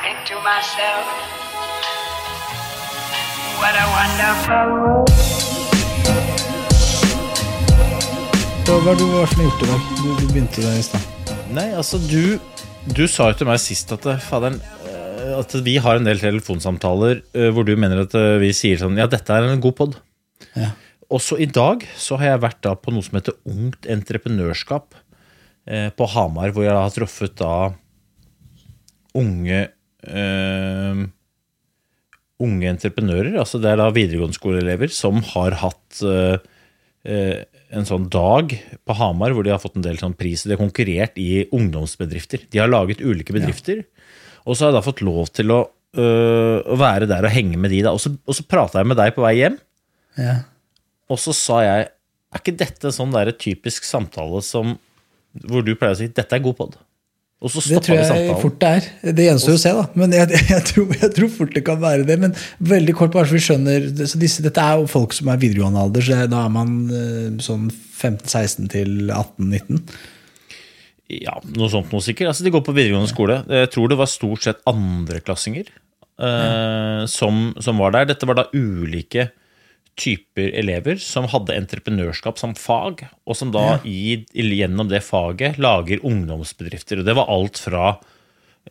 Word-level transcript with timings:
think 0.00 0.18
to 0.24 0.36
myself, 0.40 1.06
what 3.60 3.74
a 3.76 3.86
wonderful 3.92 4.68
world. 4.80 5.08
Hva 8.62 8.78
er 8.78 8.86
det 8.86 8.94
du 9.02 9.08
var 9.12 9.28
som 9.28 9.42
gjort 9.44 9.64
i 9.64 9.68
dag? 9.68 9.88
Du, 9.98 10.06
du 10.16 10.24
begynte 10.30 10.64
der 10.64 10.78
i 10.78 10.84
stad. 10.86 11.34
Nei, 11.52 11.68
altså 11.76 11.98
du 12.00 12.38
Du 12.96 13.04
sa 13.10 13.28
jo 13.30 13.36
til 13.38 13.48
meg 13.50 13.60
sist 13.60 13.92
at 13.94 14.06
eh, 14.08 14.22
faderen 14.22 14.56
eh, 14.88 15.34
At 15.36 15.52
vi 15.66 15.76
har 15.82 15.98
en 15.98 16.06
del 16.08 16.22
telefonsamtaler 16.22 17.20
eh, 17.36 17.50
hvor 17.52 17.66
du 17.68 17.74
mener 17.76 18.06
at 18.06 18.16
vi 18.40 18.48
sier 18.56 18.80
sånn 18.80 18.96
Ja, 18.98 19.06
dette 19.10 19.34
er 19.34 19.50
en 19.50 19.60
god 19.62 19.76
pod. 19.76 19.98
Ja. 20.56 20.72
Også 21.12 21.36
i 21.36 21.46
dag 21.50 21.84
så 22.00 22.16
har 22.16 22.32
jeg 22.32 22.42
vært 22.46 22.62
da 22.64 22.72
på 22.78 22.94
noe 22.94 23.04
som 23.04 23.18
heter 23.18 23.36
Ungt 23.50 23.86
entreprenørskap 23.92 24.96
eh, 25.68 25.90
på 25.92 26.08
Hamar, 26.14 26.54
hvor 26.54 26.64
jeg 26.64 26.72
har 26.78 26.96
truffet 26.96 27.36
da 27.42 27.54
unge 29.18 29.66
eh, 30.08 31.02
Unge 32.42 32.66
entreprenører. 32.72 33.36
Altså 33.38 33.60
det 33.62 33.70
er 33.70 33.78
da 33.78 33.90
videregående 33.94 34.34
skoleelever 34.34 34.90
som 34.90 35.20
har 35.30 35.54
hatt 35.60 36.00
uh, 36.02 36.40
en 37.06 37.86
sånn 37.86 38.08
dag 38.10 38.50
på 38.82 38.96
Hamar 38.98 39.30
hvor 39.34 39.46
de 39.46 39.52
har 39.52 39.60
fått 39.62 39.76
en 39.78 39.84
del 39.84 40.00
sånn 40.00 40.16
priser. 40.18 40.50
De 40.50 40.56
har 40.56 40.62
konkurrert 40.64 41.20
i 41.22 41.44
ungdomsbedrifter. 41.54 42.48
De 42.50 42.58
har 42.58 42.70
laget 42.72 43.04
ulike 43.04 43.36
bedrifter. 43.36 43.84
Og 44.42 44.56
så 44.56 44.64
har 44.66 44.72
jeg 44.72 44.78
da 44.80 44.84
fått 44.88 45.04
lov 45.06 45.30
til 45.30 45.54
å, 45.54 45.60
øh, 45.94 46.58
å 46.66 46.78
være 46.80 47.06
der 47.10 47.28
og 47.28 47.34
henge 47.34 47.60
med 47.62 47.70
de. 47.70 47.84
da. 47.86 47.94
Og 47.94 48.02
så, 48.02 48.10
og 48.26 48.34
så 48.34 48.46
prata 48.48 48.82
jeg 48.82 48.90
med 48.90 48.98
deg 48.98 49.14
på 49.14 49.22
vei 49.22 49.36
hjem, 49.38 49.60
Ja. 50.18 50.34
og 51.08 51.22
så 51.22 51.32
sa 51.36 51.62
jeg 51.62 51.90
Er 52.32 52.40
ikke 52.40 52.56
dette 52.56 52.88
sånn 52.96 53.12
der 53.12 53.28
typisk 53.36 53.84
samtale 53.84 54.38
som 54.42 54.78
hvor 55.44 55.60
du 55.64 55.74
pleier 55.76 55.92
å 55.92 55.98
si 55.98 56.06
'dette 56.08 56.32
er 56.32 56.40
god 56.40 56.56
pod'? 56.56 56.78
Det 57.42 57.80
tror 57.82 57.96
jeg 57.96 58.06
samtalen. 58.06 58.38
fort 58.38 58.58
det 58.62 58.68
er. 58.70 58.84
Det 59.18 59.24
gjenstår 59.26 59.56
å 59.56 59.60
se, 59.60 59.70
da. 59.74 59.84
Men 59.98 60.12
jeg, 60.14 60.40
jeg, 60.52 60.64
tror, 60.68 60.92
jeg 60.94 61.10
tror 61.16 61.30
fort 61.34 61.56
det 61.56 61.64
kan 61.66 61.80
være 61.82 62.06
det. 62.06 62.16
Men 62.22 62.36
veldig 62.62 62.94
kort, 62.98 63.12
bare 63.16 63.26
så 63.26 63.34
vi 63.34 63.42
skjønner 63.42 63.88
så 64.06 64.20
disse, 64.22 64.44
Dette 64.44 64.62
er 64.62 64.78
jo 64.78 64.90
folk 64.90 65.16
som 65.16 65.30
er 65.32 65.40
videregående 65.42 65.82
alder, 65.82 66.06
så 66.06 66.22
da 66.30 66.44
er 66.46 66.54
man 66.54 66.76
eh, 66.94 67.28
sånn 67.42 67.66
15-16 67.72 68.70
til 68.72 69.10
18-19. 69.10 69.82
Ja, 71.18 71.36
noe 71.58 71.68
sånt 71.72 71.90
noe 71.92 72.04
sikkert. 72.04 72.30
Altså, 72.30 72.46
de 72.46 72.54
går 72.54 72.62
på 72.64 72.76
videregående 72.76 73.10
skole. 73.10 73.42
Jeg 73.50 73.70
tror 73.74 73.90
det 73.90 73.98
var 74.00 74.10
stort 74.10 74.46
sett 74.46 74.62
andreklassinger 74.70 75.66
eh, 75.66 77.02
som, 77.10 77.48
som 77.58 77.82
var 77.82 77.96
der. 77.98 78.12
Dette 78.12 78.28
var 78.30 78.38
da 78.38 78.46
ulike 78.54 79.32
typer 79.98 80.54
elever 80.56 80.96
som 81.02 81.26
hadde 81.28 81.56
entreprenørskap 81.56 82.38
som 82.40 82.54
fag, 82.56 83.04
og 83.28 83.36
som 83.36 83.52
da 83.54 83.78
i, 83.84 84.22
gjennom 84.32 84.88
det 84.90 85.02
faget 85.04 85.60
lager 85.60 86.04
ungdomsbedrifter. 86.06 87.02
Og 87.02 87.08
det 87.08 87.16
var 87.18 87.30
alt 87.32 87.60
fra 87.60 87.90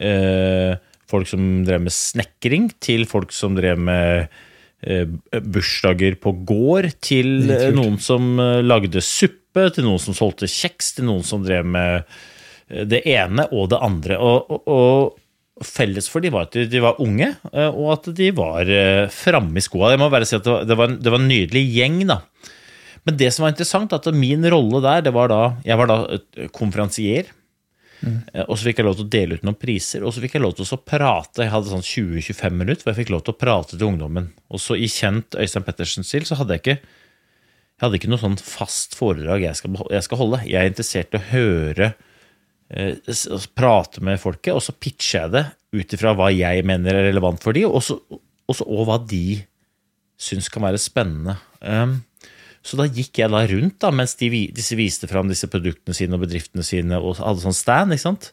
eh, 0.01 0.79
folk 1.11 1.29
som 1.29 1.61
drev 1.67 1.85
med 1.85 1.95
snekring, 1.95 2.71
til 2.81 3.05
folk 3.09 3.35
som 3.35 3.55
drev 3.57 3.79
med 3.79 4.31
eh, 4.81 5.05
bursdager 5.45 6.17
på 6.21 6.33
gård, 6.47 6.89
til 7.05 7.51
eh, 7.51 7.69
noen 7.75 7.99
som 8.01 8.33
eh, 8.41 8.59
lagde 8.65 9.03
suppe, 9.05 9.69
til 9.75 9.87
noen 9.87 10.01
som 10.01 10.17
solgte 10.17 10.49
kjeks, 10.49 10.95
til 10.97 11.09
noen 11.11 11.25
som 11.27 11.45
drev 11.45 11.67
med 11.67 12.01
eh, 12.01 12.85
det 12.87 13.03
ene 13.13 13.45
og 13.51 13.69
det 13.75 13.81
andre. 13.83 14.17
Og, 14.17 14.55
og, 14.57 14.71
og 14.71 15.20
felles 15.67 16.07
for 16.11 16.23
de 16.23 16.31
var 16.33 16.47
at 16.47 16.57
de, 16.71 16.81
var 16.83 17.01
unge, 17.03 17.33
eh, 17.51 17.69
og 17.69 17.91
at 17.95 18.09
de 18.17 18.29
var 18.35 18.69
eh, 18.69 19.09
framme 19.13 19.59
i 19.59 19.65
skoa. 19.65 19.93
Jeg 19.93 20.01
må 20.01 20.09
bare 20.13 20.27
si 20.27 20.37
at 20.37 20.47
det 20.67 20.77
var, 20.77 20.91
en, 20.91 20.97
det 21.01 21.13
var 21.13 21.21
en 21.21 21.29
nydelig 21.31 21.63
gjeng, 21.75 22.01
da. 22.09 22.21
Men 23.07 23.17
det 23.17 23.31
som 23.33 23.45
var 23.45 23.53
interessant, 23.53 23.93
at 23.97 24.09
min 24.13 24.45
rolle 24.53 24.81
der, 24.83 25.05
det 25.07 25.13
var 25.15 25.31
da 25.31 25.39
Jeg 25.65 25.79
var 25.79 25.89
da 25.89 26.01
eh, 26.17 26.49
konferansier. 26.53 27.31
Mm. 28.01 28.17
Og 28.47 28.55
så 28.57 28.65
fikk 28.65 28.79
jeg 28.81 28.87
lov 28.87 28.95
til 28.97 29.05
å 29.05 29.11
dele 29.13 29.35
ut 29.37 29.43
noen 29.45 29.59
priser, 29.61 30.01
og 30.01 30.13
så 30.13 30.23
fikk 30.23 30.39
jeg 30.39 30.41
lov 30.41 30.55
til 30.57 30.65
å 30.65 30.81
prate. 30.81 31.43
Jeg 31.43 31.53
hadde 31.53 31.69
sånn 31.69 31.85
20-25 31.85 32.55
minutter 32.57 32.85
hvor 32.85 32.95
jeg 32.95 33.03
fikk 33.03 33.13
lov 33.13 33.21
til 33.27 33.35
å 33.35 33.41
prate 33.41 33.77
til 33.77 33.89
ungdommen. 33.91 34.31
Og 34.49 34.61
så 34.63 34.77
i 34.77 34.89
kjent 34.89 35.37
Øystein 35.37 35.67
Pettersen-stil 35.67 36.25
så 36.25 36.39
hadde 36.39 36.57
jeg 36.57 36.65
ikke 36.65 36.79
jeg 37.81 37.87
hadde 37.87 37.97
ikke 37.97 38.09
noe 38.11 38.21
sånn 38.21 38.35
fast 38.37 38.93
foredrag 38.93 39.41
jeg 39.41 39.57
skal, 39.57 39.77
jeg 39.89 40.05
skal 40.05 40.19
holde. 40.19 40.39
Jeg 40.45 40.59
er 40.61 40.69
interessert 40.69 41.15
i 41.15 41.17
å 41.17 41.27
høre 41.31 41.87
prate 43.57 44.03
med 44.03 44.19
folket, 44.21 44.53
og 44.55 44.63
så 44.63 44.75
pitcher 44.75 45.25
jeg 45.25 45.33
det 45.35 45.45
ut 45.81 45.95
ifra 45.95 46.13
hva 46.15 46.29
jeg 46.31 46.63
mener 46.67 46.95
er 46.95 47.09
relevant 47.09 47.41
for 47.43 47.55
de, 47.55 47.65
og 47.67 47.83
så 47.83 47.99
og 48.51 48.81
hva 48.87 48.97
de 49.07 49.39
syns 50.19 50.49
kan 50.51 50.65
være 50.65 50.79
spennende. 50.81 51.37
Um, 51.63 52.01
så 52.61 52.77
da 52.77 52.85
gikk 52.85 53.21
jeg 53.21 53.31
da 53.31 53.41
rundt 53.49 53.77
da, 53.81 53.91
mens 53.95 54.17
de, 54.19 54.29
disse 54.53 54.75
viste 54.77 55.09
fram 55.09 55.29
disse 55.31 55.49
produktene 55.49 55.95
sine 55.97 56.17
og 56.17 56.25
bedriftene 56.25 56.65
sine 56.65 56.99
og 56.99 57.17
hadde 57.21 57.45
sånn 57.45 57.57
stand. 57.57 57.95
ikke 57.95 58.03
sant? 58.03 58.31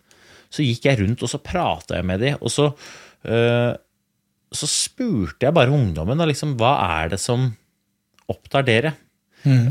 Så 0.53 0.67
gikk 0.67 0.89
jeg 0.89 1.01
rundt 1.01 1.23
og 1.25 1.31
så 1.33 1.41
prata 1.41 2.01
jeg 2.01 2.09
med 2.09 2.25
de, 2.25 2.35
og 2.37 2.53
så, 2.53 2.69
eh, 3.25 3.73
så 4.53 4.69
spurte 4.69 5.49
jeg 5.49 5.57
bare 5.57 5.73
ungdommen 5.73 6.21
da, 6.21 6.29
liksom, 6.29 6.57
hva 6.61 6.75
er 6.99 7.15
det 7.15 7.21
som 7.23 7.51
opptar 8.29 8.67
dere? 8.67 8.97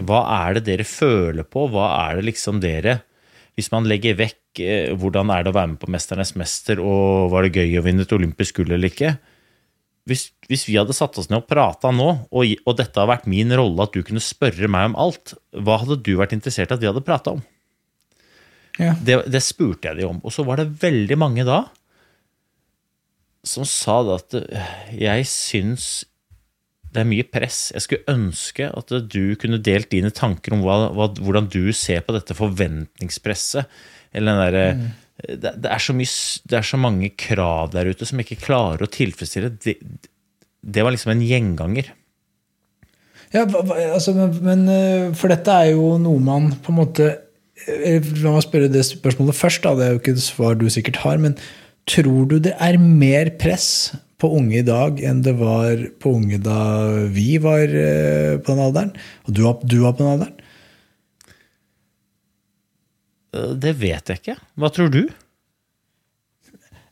Hva 0.07 0.23
er 0.47 0.57
det 0.57 0.65
dere 0.69 0.87
føler 0.87 1.45
på? 1.45 1.67
Hva 1.69 1.91
er 2.07 2.17
det 2.17 2.29
liksom 2.31 2.61
dere 2.63 3.01
Hvis 3.57 3.71
man 3.73 3.87
legger 3.89 4.17
vekk 4.19 4.61
eh, 4.61 4.91
hvordan 4.93 5.31
er 5.33 5.43
det 5.43 5.51
å 5.51 5.57
være 5.57 5.73
med 5.73 5.81
på 5.81 5.89
Mesternes 5.89 6.35
mester, 6.37 6.81
og 6.83 7.31
var 7.33 7.45
det 7.45 7.57
gøy 7.57 7.79
å 7.79 7.85
vinne 7.85 8.05
et 8.05 8.13
olympisk 8.13 8.59
gull 8.59 8.75
eller 8.75 8.91
ikke? 8.91 9.15
Hvis, 10.07 10.29
hvis 10.47 10.63
vi 10.69 10.77
hadde 10.77 10.95
satt 10.95 11.17
oss 11.19 11.27
ned 11.31 11.41
og 11.41 11.49
prata 11.49 11.91
nå, 11.91 12.07
og, 12.31 12.53
og 12.63 12.77
dette 12.79 13.01
har 13.01 13.09
vært 13.09 13.27
min 13.27 13.51
rolle, 13.51 13.83
at 13.83 13.97
du 13.97 14.05
kunne 14.07 14.23
spørre 14.23 14.69
meg 14.71 14.91
om 14.91 14.99
alt, 15.07 15.33
hva 15.51 15.81
hadde 15.81 15.99
du 16.05 16.13
vært 16.19 16.37
interessert 16.37 16.71
i 16.71 16.77
at 16.77 16.83
vi 16.83 16.87
hadde 16.87 17.03
prata 17.03 17.33
om? 17.35 17.41
Ja. 18.77 18.93
Det, 18.93 19.23
det 19.33 19.41
spurte 19.43 19.89
jeg 19.89 19.99
de 19.99 20.07
om. 20.07 20.21
Og 20.21 20.31
så 20.31 20.45
var 20.47 20.61
det 20.61 20.69
veldig 20.79 21.17
mange 21.19 21.45
da 21.47 21.65
som 23.47 23.65
sa 23.67 24.01
at 24.15 24.35
eh, 24.37 24.71
jeg 24.99 25.27
syns 25.31 25.87
det 26.93 27.01
er 27.03 27.09
mye 27.09 27.25
press. 27.27 27.67
Jeg 27.75 27.83
skulle 27.83 28.13
ønske 28.13 28.69
at 28.71 28.93
du 29.11 29.35
kunne 29.39 29.59
delt 29.63 29.91
dine 29.91 30.11
tanker 30.15 30.55
om 30.55 30.63
hva, 30.65 30.87
hva, 30.95 31.09
hvordan 31.19 31.49
du 31.51 31.69
ser 31.75 32.05
på 32.05 32.15
dette 32.15 32.37
forventningspresset. 32.37 33.67
Eller 34.15 34.33
den 34.33 34.43
derre 34.45 34.65
det, 35.17 35.55
det, 35.63 35.69
er 35.73 35.81
så 35.81 35.95
mye, 35.97 36.09
det 36.45 36.59
er 36.59 36.65
så 36.65 36.77
mange 36.79 37.09
krav 37.17 37.71
der 37.73 37.89
ute 37.89 38.05
som 38.05 38.19
ikke 38.21 38.39
klarer 38.39 38.85
å 38.85 38.91
tilfredsstille. 38.91 39.49
Det, 39.63 39.77
det 40.61 40.85
var 40.85 40.93
liksom 40.93 41.15
en 41.15 41.23
gjenganger. 41.25 41.89
Ja, 43.33 43.43
altså, 43.43 44.13
men, 44.15 44.35
men 44.45 44.67
eh, 44.71 45.07
For 45.17 45.27
dette 45.27 45.51
er 45.51 45.73
jo 45.73 45.97
noe 45.99 46.21
man 46.23 46.53
på 46.63 46.71
en 46.71 46.77
måte 46.77 47.07
eh, 47.67 48.05
La 48.21 48.31
meg 48.31 48.45
spørre 48.45 48.69
det 48.71 48.85
spørsmålet 48.87 49.35
først. 49.35 49.65
Da. 49.65 49.73
Det 49.75 49.87
er 49.87 49.95
jo 49.95 50.01
ikke 50.01 50.15
et 50.15 50.23
svar 50.23 50.55
du 50.55 50.67
sikkert 50.71 51.01
har. 51.03 51.19
Men 51.19 51.35
tror 51.89 52.29
du 52.31 52.37
det 52.43 52.55
er 52.63 52.79
mer 52.79 53.33
press 53.41 53.69
på 54.17 54.31
unge 54.33 54.59
i 54.59 54.65
dag 54.65 54.97
enn 55.05 55.21
det 55.25 55.35
var 55.37 55.81
på 56.01 56.15
unge 56.17 56.39
da 56.41 56.59
vi 57.13 57.37
var 57.41 57.69
eh, 57.69 58.37
på 58.41 58.53
den 58.53 58.63
alderen? 58.63 58.91
Og 59.27 59.35
du 59.37 59.43
var, 59.45 59.61
du 59.61 59.77
var 59.83 59.93
på 59.93 60.03
den 60.03 60.13
alderen? 60.15 60.35
Eh, 63.35 63.53
Det 63.61 63.75
vet 63.77 64.09
jeg 64.11 64.21
ikke. 64.23 64.37
Hva 64.57 64.71
tror 64.73 64.91
du? 64.93 65.03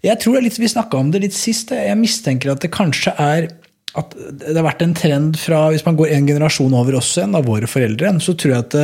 Jeg 0.06 0.22
tror 0.22 0.36
det 0.36 0.42
er 0.44 0.48
litt, 0.52 0.60
Vi 0.62 0.70
snakka 0.70 1.00
om 1.02 1.12
det 1.14 1.24
litt 1.24 1.38
sist. 1.38 1.72
Jeg 1.74 1.98
mistenker 1.98 2.54
at 2.54 2.62
det 2.62 2.74
kanskje 2.76 3.16
er 3.18 3.50
at 3.96 4.12
det 4.12 4.58
har 4.58 4.66
vært 4.68 4.82
en 4.84 4.94
trend 4.94 5.38
fra 5.40 5.70
Hvis 5.72 5.86
man 5.86 5.96
går 5.96 6.12
en 6.12 6.26
generasjon 6.28 6.74
over 6.76 6.98
oss 7.00 7.14
igjen, 7.16 7.36
av 7.38 7.46
våre 7.48 7.70
foreldre, 7.70 8.12
så 8.20 8.36
tror 8.36 8.52
jeg 8.54 8.66
at 8.66 8.76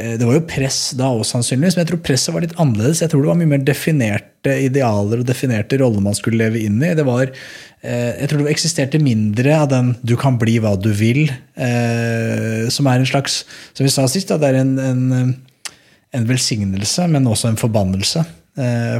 det, 0.00 0.22
eh, 0.22 0.26
var 0.26 0.38
jo 0.38 0.46
press 0.48 0.78
da 0.98 1.10
òg, 1.12 1.24
sannsynligvis, 1.28 1.76
men 1.76 1.84
jeg 1.84 1.90
tror 1.92 2.02
presset 2.04 2.34
var 2.34 2.44
litt 2.44 2.56
annerledes. 2.60 3.02
Jeg 3.04 3.12
tror 3.12 3.24
det 3.24 3.30
var 3.30 3.40
mye 3.40 3.52
mer 3.52 3.64
definerte 3.66 4.54
idealer 4.64 5.22
og 5.22 5.28
definerte 5.28 5.78
roller 5.80 6.04
man 6.04 6.16
skulle 6.16 6.40
leve 6.40 6.62
inn 6.64 6.80
i. 6.82 6.94
Det 6.96 7.06
var, 7.06 7.30
eh, 7.82 8.20
jeg 8.20 8.30
tror 8.30 8.42
det 8.42 8.54
eksisterte 8.54 9.02
mindre 9.02 9.54
av 9.56 9.68
den 9.68 9.96
'du 10.04 10.16
kan 10.16 10.38
bli 10.38 10.58
hva 10.58 10.80
du 10.80 10.92
vil', 10.92 11.30
eh, 11.56 12.68
som 12.68 12.86
er 12.86 12.98
en 12.98 13.06
slags 13.06 13.44
Som 13.74 13.84
vi 13.84 13.90
sa 13.90 14.06
sist, 14.06 14.28
da, 14.28 14.36
det 14.36 14.48
er 14.48 14.60
en, 14.60 14.78
en, 14.78 15.36
en 16.12 16.26
velsignelse, 16.26 17.08
men 17.08 17.24
også 17.24 17.48
en 17.48 17.56
forbannelse. 17.56 18.24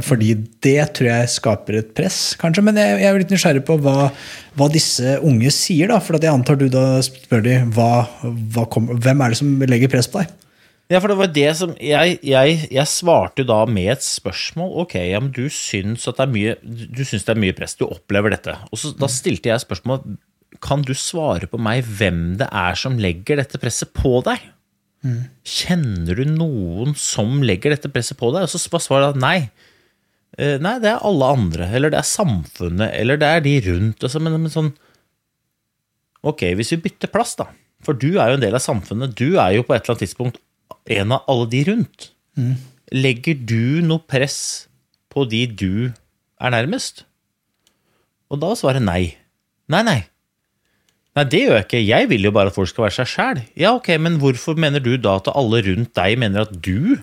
Fordi 0.01 0.33
det 0.63 0.93
tror 0.93 1.07
jeg 1.07 1.29
skaper 1.29 1.77
et 1.77 1.93
press, 1.93 2.35
kanskje. 2.35 2.63
Men 2.63 2.75
jeg, 2.75 3.01
jeg 3.01 3.13
er 3.13 3.19
litt 3.19 3.29
nysgjerrig 3.29 3.65
på 3.65 3.77
hva, 3.77 4.09
hva, 4.55 4.67
disse 4.71 5.19
unge 5.21 5.51
sier. 5.51 5.87
da, 5.87 5.99
For 5.99 6.17
jeg 6.17 6.33
antar 6.33 6.55
du 6.55 6.67
da 6.67 6.99
spør 7.01 7.43
de, 7.43 7.59
hva, 7.75 8.07
hva 8.23 8.65
kom, 8.65 8.87
hvem 8.87 9.21
er 9.21 9.29
det 9.29 9.37
som 9.37 9.59
legger 9.59 9.91
press 9.91 10.07
på 10.07 10.23
deg? 10.23 10.31
Ja, 10.91 10.99
for 10.99 11.11
det 11.11 11.19
var 11.21 11.29
det 11.31 11.49
som 11.55 11.73
Jeg, 11.79 12.17
jeg, 12.25 12.55
jeg 12.73 12.89
svarte 12.91 13.43
jo 13.43 13.47
da 13.47 13.61
med 13.69 13.93
et 13.93 14.03
spørsmål. 14.03 14.73
Ok, 14.83 14.97
ja, 14.99 15.21
men 15.23 15.31
du 15.35 15.45
syns 15.53 16.07
at 16.09 16.19
det 16.19 16.25
er 16.25 16.33
mye 16.33 16.55
Du 16.97 17.03
syns 17.07 17.27
det 17.27 17.35
er 17.35 17.43
mye 17.45 17.55
press. 17.55 17.77
Du 17.79 17.85
opplever 17.87 18.33
dette. 18.35 18.57
Og 18.71 18.81
så 18.81 18.91
Da 18.99 19.09
stilte 19.11 19.53
jeg 19.53 19.63
spørsmål 19.63 20.03
Kan 20.63 20.83
du 20.87 20.93
svare 20.97 21.47
på 21.47 21.61
meg 21.61 21.87
hvem 21.87 22.35
det 22.41 22.49
er 22.51 22.75
som 22.79 22.99
legger 23.01 23.39
dette 23.39 23.61
presset 23.61 23.93
på 23.95 24.19
deg? 24.27 24.43
Mm. 25.01 25.21
Kjenner 25.47 26.19
du 26.19 26.27
noen 26.29 26.93
som 26.99 27.39
legger 27.45 27.73
dette 27.73 27.89
presset 27.89 28.19
på 28.19 28.33
deg? 28.35 28.45
Og 28.45 28.51
så 28.51 28.59
svarer 28.83 29.13
jeg 29.13 29.23
nei. 29.23 29.37
Eh, 30.37 30.59
nei, 30.61 30.75
det 30.83 30.91
er 30.91 31.07
alle 31.07 31.31
andre. 31.37 31.71
Eller 31.71 31.93
det 31.93 32.01
er 32.03 32.11
samfunnet. 32.11 32.91
Eller 32.99 33.17
det 33.21 33.31
er 33.31 33.41
de 33.47 33.55
rundt. 33.71 34.03
Altså, 34.03 34.21
men, 34.21 34.37
men 34.43 34.53
sånn 34.53 34.73
Ok, 36.21 36.43
hvis 36.53 36.75
vi 36.75 36.83
bytter 36.83 37.09
plass, 37.09 37.33
da. 37.39 37.47
For 37.81 37.97
du 37.97 38.11
er 38.11 38.29
jo 38.29 38.37
en 38.37 38.43
del 38.43 38.53
av 38.53 38.61
samfunnet. 38.61 39.15
Du 39.17 39.39
er 39.41 39.55
jo 39.55 39.63
på 39.65 39.73
et 39.73 39.81
eller 39.81 39.95
annet 39.95 40.03
tidspunkt 40.05 40.37
en 40.97 41.15
av 41.15 41.25
alle 41.31 41.47
de 41.51 41.63
rundt. 41.69 42.11
Mm. 42.39 42.55
Legger 42.95 43.39
du 43.47 43.81
noe 43.85 44.03
press 44.03 44.67
på 45.11 45.25
de 45.29 45.45
du 45.47 45.73
er 45.91 46.53
nærmest? 46.53 47.05
Og 48.31 48.39
da 48.41 48.53
svarer 48.55 48.83
nei. 48.83 49.17
Nei, 49.71 49.83
nei. 49.87 49.99
Nei, 51.17 51.25
det 51.27 51.41
gjør 51.43 51.57
jeg 51.57 51.67
ikke. 51.67 51.83
Jeg 51.83 52.07
vil 52.11 52.27
jo 52.27 52.31
bare 52.35 52.51
at 52.51 52.55
folk 52.55 52.69
skal 52.71 52.85
være 52.85 52.97
seg 53.01 53.09
sjæl. 53.11 53.41
Ja, 53.59 53.73
ok, 53.75 53.89
men 53.99 54.15
hvorfor 54.21 54.55
mener 54.59 54.83
du 54.83 54.93
da 54.95 55.17
at 55.19 55.27
alle 55.33 55.59
rundt 55.65 55.91
deg 55.97 56.15
mener 56.21 56.45
at 56.45 56.53
du 56.63 56.95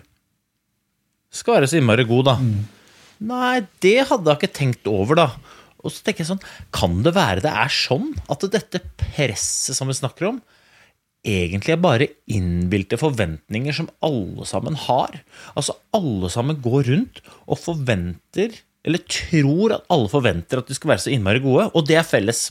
skal 1.29 1.59
være 1.59 1.69
så 1.69 1.81
innmari 1.81 2.07
god, 2.09 2.31
da? 2.31 2.37
Mm. 2.41 2.63
Nei, 3.29 3.57
det 3.85 3.99
hadde 4.09 4.31
jeg 4.31 4.41
ikke 4.41 4.57
tenkt 4.57 4.89
over, 4.89 5.19
da. 5.19 5.29
Og 5.85 5.93
så 5.93 6.03
tenker 6.03 6.25
jeg 6.25 6.31
sånn, 6.31 6.47
kan 6.75 7.03
det 7.05 7.13
være 7.17 7.45
det 7.45 7.53
er 7.53 7.73
sånn 7.73 8.15
at 8.33 8.47
dette 8.51 8.81
presset 8.99 9.77
som 9.77 9.91
vi 9.91 9.97
snakker 9.99 10.31
om, 10.33 10.41
egentlig 11.29 11.75
er 11.75 11.83
bare 11.83 12.09
innbilte 12.31 12.99
forventninger 13.01 13.77
som 13.77 13.91
alle 14.05 14.47
sammen 14.49 14.79
har. 14.89 15.21
Altså 15.55 15.77
alle 15.97 16.31
sammen 16.33 16.61
går 16.65 16.89
rundt 16.91 17.21
og 17.47 17.61
forventer, 17.61 18.57
eller 18.87 19.05
tror 19.11 19.77
at 19.77 19.91
alle 19.93 20.11
forventer 20.13 20.63
at 20.63 20.71
de 20.71 20.77
skal 20.77 20.95
være 20.95 21.05
så 21.07 21.13
innmari 21.15 21.43
gode, 21.45 21.69
og 21.73 21.87
det 21.89 21.99
er 22.01 22.07
felles. 22.09 22.49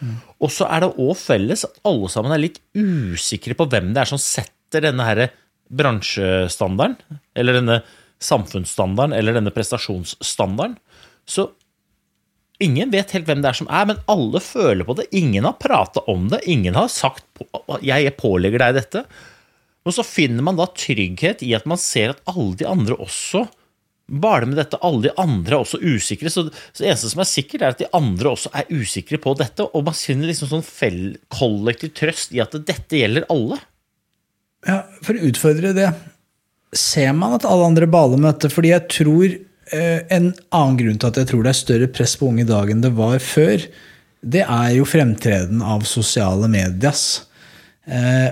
Mm. 0.00 0.16
Og 0.40 0.52
så 0.52 0.66
er 0.72 0.84
det 0.84 0.94
òg 0.96 1.14
felles 1.20 1.66
at 1.68 1.80
alle 1.88 2.10
sammen 2.12 2.34
er 2.34 2.42
litt 2.42 2.60
usikre 2.76 3.56
på 3.58 3.68
hvem 3.70 3.92
det 3.94 4.02
er 4.02 4.10
som 4.10 4.20
setter 4.20 4.86
denne 4.88 5.06
her 5.06 5.26
bransjestandarden, 5.70 6.98
eller 7.38 7.60
denne 7.60 7.80
samfunnsstandarden, 8.20 9.14
eller 9.16 9.36
denne 9.38 9.52
prestasjonsstandarden. 9.54 10.76
Så 11.28 11.50
Ingen 12.60 12.92
vet 12.92 13.14
helt 13.16 13.28
hvem 13.28 13.40
det 13.40 13.50
er 13.50 13.56
som 13.56 13.70
er, 13.72 13.86
men 13.88 14.00
alle 14.10 14.40
føler 14.44 14.84
på 14.84 14.96
det. 14.98 15.08
Ingen 15.16 15.46
har 15.48 15.56
prata 15.60 16.02
om 16.12 16.28
det. 16.28 16.42
Ingen 16.44 16.76
har 16.76 16.88
sagt 16.92 17.24
'jeg 17.80 18.16
pålegger 18.16 18.58
deg 18.58 18.74
dette'. 18.76 19.04
Og 19.86 19.94
så 19.96 20.04
finner 20.04 20.44
man 20.44 20.58
da 20.58 20.66
trygghet 20.66 21.42
i 21.42 21.54
at 21.56 21.64
man 21.66 21.80
ser 21.80 22.12
at 22.12 22.20
alle 22.28 22.54
de 22.54 22.66
andre 22.68 22.98
også 23.00 23.46
baler 24.10 24.46
med 24.50 24.58
dette. 24.60 24.78
Alle 24.84 25.08
de 25.08 25.14
andre 25.16 25.56
er 25.56 25.64
også 25.64 25.80
usikre. 25.80 26.30
Så, 26.32 26.48
det 26.50 26.86
eneste 26.86 27.12
som 27.12 27.22
er 27.22 27.30
sikkert, 27.30 27.62
er 27.62 27.74
at 27.74 27.80
de 27.80 27.88
andre 27.96 28.34
også 28.34 28.52
er 28.52 28.68
usikre 28.68 29.20
på 29.22 29.34
dette. 29.38 29.64
Og 29.64 29.86
man 29.86 29.96
finner 29.96 30.30
liksom 30.30 30.50
sånn 30.52 30.66
fell, 30.66 31.16
kollektiv 31.32 31.94
trøst 31.96 32.34
i 32.36 32.42
at 32.44 32.52
dette 32.52 33.00
gjelder 33.00 33.28
alle. 33.32 33.60
Ja, 34.68 34.82
For 35.00 35.16
å 35.16 35.30
utfordre 35.30 35.72
det, 35.76 35.88
ser 36.76 37.14
man 37.16 37.38
at 37.38 37.46
alle 37.48 37.70
andre 37.70 37.88
baler 37.90 38.20
med 38.20 38.34
dette? 38.34 38.52
Fordi 38.52 38.74
jeg 38.74 38.88
tror 38.92 39.38
en 39.72 40.32
annen 40.50 40.76
grunn 40.80 40.98
til 41.00 41.10
at 41.10 41.20
jeg 41.20 41.30
tror 41.30 41.44
det 41.44 41.52
er 41.52 41.58
større 41.60 41.88
press 41.94 42.16
på 42.18 42.28
unge 42.30 42.44
i 42.44 42.48
dag 42.48 42.70
enn 42.72 42.82
det 42.84 42.92
var 42.96 43.18
før, 43.22 43.64
det 44.20 44.42
er 44.44 44.70
jo 44.76 44.86
fremtreden 44.88 45.62
av 45.64 45.86
sosiale 45.88 46.48
medias. 46.50 47.22
Eh, 47.86 48.28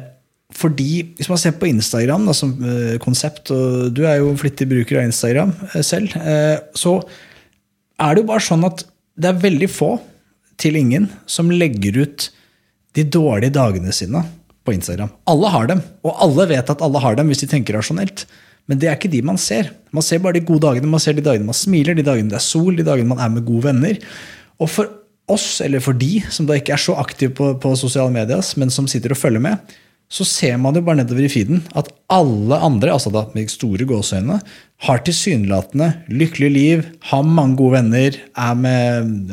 fordi, 0.58 1.14
hvis 1.16 1.28
man 1.30 1.40
ser 1.40 1.54
på 1.60 1.68
Instagram 1.68 2.26
da, 2.28 2.34
som 2.36 2.52
eh, 2.60 2.96
konsept, 3.02 3.52
og 3.54 3.92
du 3.96 4.02
er 4.08 4.18
jo 4.20 4.34
flittig 4.40 4.68
bruker 4.68 5.00
av 5.00 5.08
Instagram 5.08 5.54
selv, 5.84 6.14
så 6.76 6.98
er 7.98 8.14
det 8.14 8.22
jo 8.22 8.30
bare 8.30 8.44
sånn 8.44 8.66
at 8.68 8.84
det 9.18 9.30
er 9.30 9.42
veldig 9.42 9.68
få 9.70 9.92
til 10.60 10.78
ingen 10.78 11.08
som 11.30 11.50
legger 11.52 12.02
ut 12.02 12.28
de 12.98 13.04
dårlige 13.06 13.54
dagene 13.54 13.94
sine 13.94 14.22
på 14.66 14.74
Instagram. 14.74 15.10
Alle 15.30 15.50
har 15.54 15.70
dem, 15.70 15.82
og 16.04 16.20
alle 16.24 16.48
vet 16.50 16.70
at 16.72 16.82
alle 16.84 17.02
har 17.02 17.18
dem 17.18 17.30
hvis 17.30 17.42
de 17.44 17.50
tenker 17.50 17.78
rasjonelt. 17.78 18.26
Men 18.68 18.80
det 18.80 18.90
er 18.90 18.98
ikke 18.98 19.10
de 19.12 19.24
man 19.24 19.40
ser. 19.40 19.72
Man 19.96 20.04
ser 20.04 20.20
bare 20.22 20.36
de 20.36 20.44
gode 20.44 20.66
dagene. 20.66 20.90
Man 20.92 21.02
ser 21.02 21.16
de 21.16 21.24
dagene 21.24 21.48
man 21.48 21.56
smiler, 21.56 21.96
de 21.96 22.06
dagene 22.06 22.32
det 22.32 22.38
er 22.40 22.44
sol, 22.44 22.74
de 22.76 22.86
dagene 22.86 23.08
man 23.08 23.22
er 23.24 23.32
med 23.32 23.46
gode 23.48 23.70
venner. 23.70 23.98
Og 24.60 24.70
for 24.70 24.90
oss, 25.28 25.58
eller 25.64 25.82
for 25.84 25.96
de 25.96 26.22
som 26.32 26.48
da 26.48 26.56
ikke 26.56 26.74
er 26.76 26.82
så 26.82 26.96
aktive 27.00 27.34
på, 27.36 27.52
på 27.60 27.74
sosiale 27.80 28.12
medier, 28.12 28.42
men 28.60 28.72
som 28.72 28.88
sitter 28.90 29.14
og 29.14 29.20
følger 29.20 29.44
med, 29.44 29.76
så 30.08 30.24
ser 30.24 30.54
man 30.56 30.76
jo 30.76 30.80
bare 30.84 31.02
nedover 31.02 31.26
i 31.26 31.28
feeden 31.28 31.58
at 31.76 31.90
alle 32.12 32.56
andre, 32.64 32.94
altså 32.94 33.10
da 33.12 33.26
med 33.34 33.50
store 33.52 33.84
gåseøyne, 33.88 34.38
har 34.86 35.02
tilsynelatende 35.04 35.88
lykkelig 36.08 36.48
liv, 36.54 36.84
har 37.10 37.26
mange 37.26 37.58
gode 37.58 37.74
venner, 37.76 38.16
er 38.16 38.54
med 38.56 39.28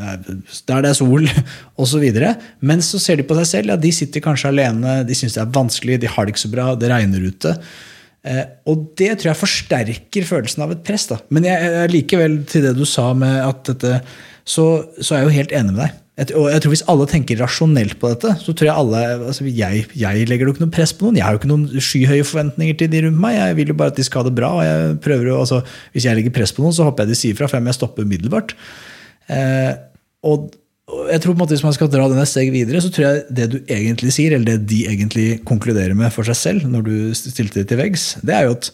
der 0.68 0.84
det 0.84 0.92
er 0.92 0.98
sol, 1.00 1.30
osv. 1.82 2.04
Men 2.60 2.84
så 2.84 3.00
ser 3.00 3.22
de 3.22 3.28
på 3.28 3.38
seg 3.40 3.52
selv. 3.54 3.72
ja, 3.72 3.80
De 3.80 3.94
sitter 3.96 4.24
kanskje 4.26 4.52
alene, 4.52 4.98
de 5.08 5.16
syns 5.16 5.38
det 5.38 5.46
er 5.46 5.56
vanskelig, 5.56 6.02
de 6.04 6.12
har 6.12 6.28
det 6.28 6.36
ikke 6.36 6.44
så 6.44 6.52
bra, 6.52 6.68
det 6.76 6.92
regner 6.92 7.24
ute. 7.24 7.56
Eh, 8.26 8.46
og 8.66 8.88
det 8.98 9.12
tror 9.20 9.32
jeg 9.32 9.42
forsterker 9.42 10.26
følelsen 10.26 10.66
av 10.66 10.74
et 10.74 10.82
press. 10.86 11.06
Da. 11.12 11.20
Men 11.34 11.46
jeg, 11.46 11.70
jeg 11.76 11.94
likevel 11.94 12.40
til 12.50 12.66
det 12.66 12.74
du 12.78 12.86
sa 12.90 13.12
med 13.18 13.38
at 13.44 13.62
dette, 13.70 14.00
så, 14.46 14.66
så 14.98 15.14
er 15.14 15.24
jeg 15.24 15.30
jo 15.30 15.38
helt 15.38 15.56
enig 15.60 15.76
med 15.76 15.84
deg. 15.84 16.02
Jeg, 16.16 16.32
og 16.40 16.46
jeg 16.48 16.64
tror 16.64 16.72
Hvis 16.72 16.86
alle 16.88 17.06
tenker 17.12 17.40
rasjonelt 17.44 17.98
på 18.00 18.10
dette, 18.14 18.30
så 18.40 18.54
tror 18.56 18.70
jeg 18.70 18.80
alle 18.80 19.00
altså 19.18 19.46
jeg, 19.50 19.84
jeg, 20.00 20.28
legger 20.30 20.48
jo 20.48 20.54
ikke 20.56 20.64
noe 20.64 20.76
press 20.78 20.96
på 20.96 21.08
noen. 21.08 21.20
Jeg 21.20 21.28
har 21.28 21.36
jo 21.36 21.42
ikke 21.42 21.52
noen 21.52 21.88
skyhøye 21.88 22.28
forventninger 22.28 22.78
til 22.80 22.92
de 22.94 23.02
rundt 23.06 23.20
meg. 23.20 23.36
Jeg 23.36 23.58
vil 23.60 23.74
jo 23.74 23.80
bare 23.82 23.92
at 23.92 24.00
de 24.00 24.06
skal 24.08 24.24
ha 24.24 24.30
det 24.30 24.38
bra. 24.38 24.54
og 24.56 24.64
jeg 24.64 25.00
prøver 25.04 25.32
jo, 25.34 25.40
altså, 25.44 25.62
Hvis 25.92 26.08
jeg 26.08 26.18
legger 26.18 26.38
press 26.38 26.56
på 26.56 26.64
noen, 26.64 26.76
så 26.78 26.88
håper 26.88 27.04
jeg 27.04 27.12
de 27.12 27.20
sier 27.20 27.38
fra 27.38 27.52
for 27.52 27.60
jeg 27.60 27.78
stopper 27.78 28.08
umiddelbart. 28.08 28.56
Eh, 29.36 29.74
og 30.26 30.54
jeg 30.86 31.22
tror 31.22 31.34
på 31.34 31.40
en 31.40 31.42
måte 31.42 31.56
Hvis 31.56 31.66
man 31.66 31.74
skal 31.76 31.90
dra 31.90 32.08
denne 32.12 32.26
steg 32.30 32.52
videre, 32.54 32.82
så 32.84 32.92
tror 32.94 33.08
jeg 33.08 33.22
det 33.38 33.46
du 33.54 33.58
egentlig 33.74 34.14
sier, 34.14 34.36
eller 34.36 34.54
det 34.54 34.70
de 34.70 34.84
egentlig 34.92 35.28
konkluderer 35.48 35.96
med 35.98 36.14
for 36.14 36.28
seg 36.28 36.38
selv, 36.38 36.68
når 36.70 36.86
du 36.86 36.98
stilte 37.18 37.62
det 37.62 37.70
til 37.72 37.80
veggs, 37.82 38.12
det 38.26 38.36
er 38.38 38.46
jo 38.48 38.58
at 38.58 38.70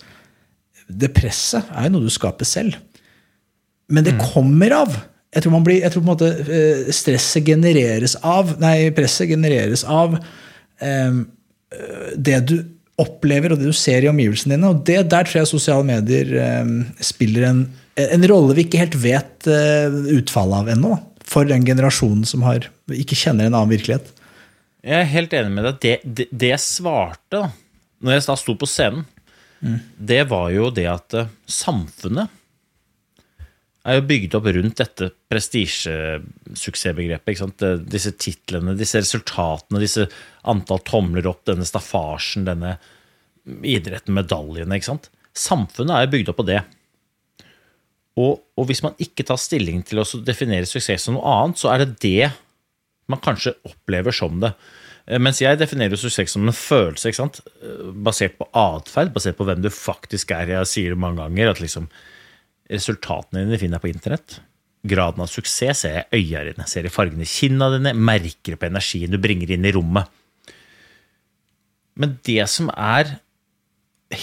det 0.91 1.13
presset 1.15 1.69
er 1.71 1.87
jo 1.87 1.93
noe 1.93 2.03
du 2.03 2.11
skaper 2.11 2.47
selv. 2.47 2.75
Men 3.91 4.03
det 4.03 4.17
mm. 4.17 4.23
kommer 4.33 4.75
av. 4.75 4.97
Jeg 5.31 5.45
tror, 5.45 5.55
blir, 5.63 5.79
jeg 5.79 5.93
tror, 5.93 6.03
på 6.03 6.09
en 6.09 6.11
måte 6.11 6.31
eh, 6.43 6.89
stresset 6.91 7.47
genereres 7.47 8.17
av 8.27 8.51
Nei, 8.59 8.91
presset 8.95 9.31
genereres 9.31 9.85
av 9.87 10.17
um, 10.19 11.21
det 12.19 12.41
du 12.49 12.57
opplever 12.99 13.53
og 13.53 13.61
det 13.61 13.71
du 13.71 13.77
ser 13.77 14.03
i 14.03 14.09
omgivelsene 14.11 14.57
dine. 14.57 14.73
Og 14.73 14.83
det, 14.87 14.97
der 15.13 15.23
tror 15.29 15.39
jeg 15.39 15.51
sosiale 15.53 15.87
medier 15.87 16.35
um, 16.59 16.81
spiller 16.99 17.47
en, 17.47 17.63
en 18.03 18.27
rolle 18.27 18.57
vi 18.57 18.67
ikke 18.67 18.83
helt 18.83 18.99
vet 18.99 19.47
uh, 19.47 19.95
utfallet 20.17 20.59
av 20.59 20.75
ennå 20.75 20.99
for 21.31 21.47
den 21.47 21.63
generasjonen 21.67 22.25
som 22.27 22.43
har, 22.43 22.67
ikke 22.91 23.15
kjenner 23.15 23.47
en 23.47 23.55
annen 23.55 23.71
virkelighet. 23.71 24.11
Jeg 24.81 24.97
er 24.97 25.13
helt 25.13 25.33
enig 25.37 25.55
med 25.55 25.67
deg. 25.67 25.79
Det, 25.81 25.95
det, 26.03 26.27
det 26.31 26.53
jeg 26.55 26.65
svarte 26.65 27.37
da 27.37 27.49
når 28.01 28.15
jeg 28.15 28.23
da 28.25 28.35
sto 28.41 28.53
på 28.57 28.65
scenen, 28.65 29.03
mm. 29.61 29.75
det 30.09 30.23
var 30.31 30.47
jo 30.55 30.71
det 30.73 30.87
at 30.89 31.13
uh, 31.13 31.27
samfunnet 31.45 32.31
er 33.81 33.97
jo 33.97 34.03
bygd 34.09 34.35
opp 34.37 34.45
rundt 34.53 34.81
dette 34.81 35.07
prestisjesuksessbegrepet. 35.31 37.41
Disse 37.89 38.11
titlene, 38.17 38.75
disse 38.77 38.99
resultatene, 39.01 39.79
disse 39.81 40.07
antall 40.49 40.79
tomler 40.85 41.27
opp, 41.29 41.45
denne 41.49 41.65
staffasjen, 41.65 42.45
denne 42.49 42.71
idretten, 43.65 44.13
medaljene. 44.17 44.81
Samfunnet 45.33 45.97
er 45.97 46.13
bygd 46.13 46.29
opp 46.33 46.39
på 46.43 46.49
det. 46.51 46.61
Og, 48.19 48.41
og, 48.59 48.65
hvis 48.67 48.83
man 48.83 48.97
ikke 48.99 49.23
tar 49.27 49.39
stilling 49.39 49.85
til 49.87 50.01
å 50.01 50.05
definere 50.25 50.67
suksess 50.67 51.07
som 51.07 51.15
noe 51.15 51.35
annet, 51.37 51.61
så 51.61 51.71
er 51.71 51.83
det 51.83 51.99
det 52.03 52.31
man 53.11 53.21
kanskje 53.23 53.55
opplever 53.67 54.15
som 54.15 54.39
det. 54.41 54.51
Eh, 55.07 55.19
mens 55.21 55.39
jeg 55.41 55.59
definerer 55.59 55.99
suksess 55.99 56.35
som 56.35 56.45
en 56.47 56.55
følelse? 56.55 57.11
Eh, 57.11 57.89
basert 58.03 58.37
på 58.39 58.47
atferd, 58.57 59.13
basert 59.15 59.39
på 59.39 59.47
hvem 59.47 59.63
du 59.63 59.71
faktisk 59.73 60.35
er. 60.35 60.51
Jeg 60.57 60.71
sier 60.73 60.95
det 60.95 61.01
mange 61.01 61.23
ganger, 61.23 61.53
at 61.53 61.63
liksom 61.63 61.89
resultatene 62.71 63.45
dine 63.45 63.59
finner 63.59 63.79
jeg 63.79 63.85
på 63.85 63.93
internett. 63.95 64.39
Graden 64.91 65.23
av 65.23 65.29
suksess 65.31 65.83
ser 65.85 65.99
jeg 65.99 66.07
i 66.09 66.21
øya 66.21 66.45
dine, 66.49 66.67
ser 66.69 66.87
i 66.87 66.93
fargene 66.93 67.25
i 67.25 67.29
kinna 67.29 67.69
dine, 67.75 67.93
merker 67.95 68.57
på 68.57 68.67
energien 68.69 69.13
du 69.13 69.19
bringer 69.21 69.53
inn 69.53 69.67
i 69.67 69.73
rommet. 69.75 70.09
Men 71.99 72.17
det 72.25 72.43
som 72.49 72.71
er 72.73 73.19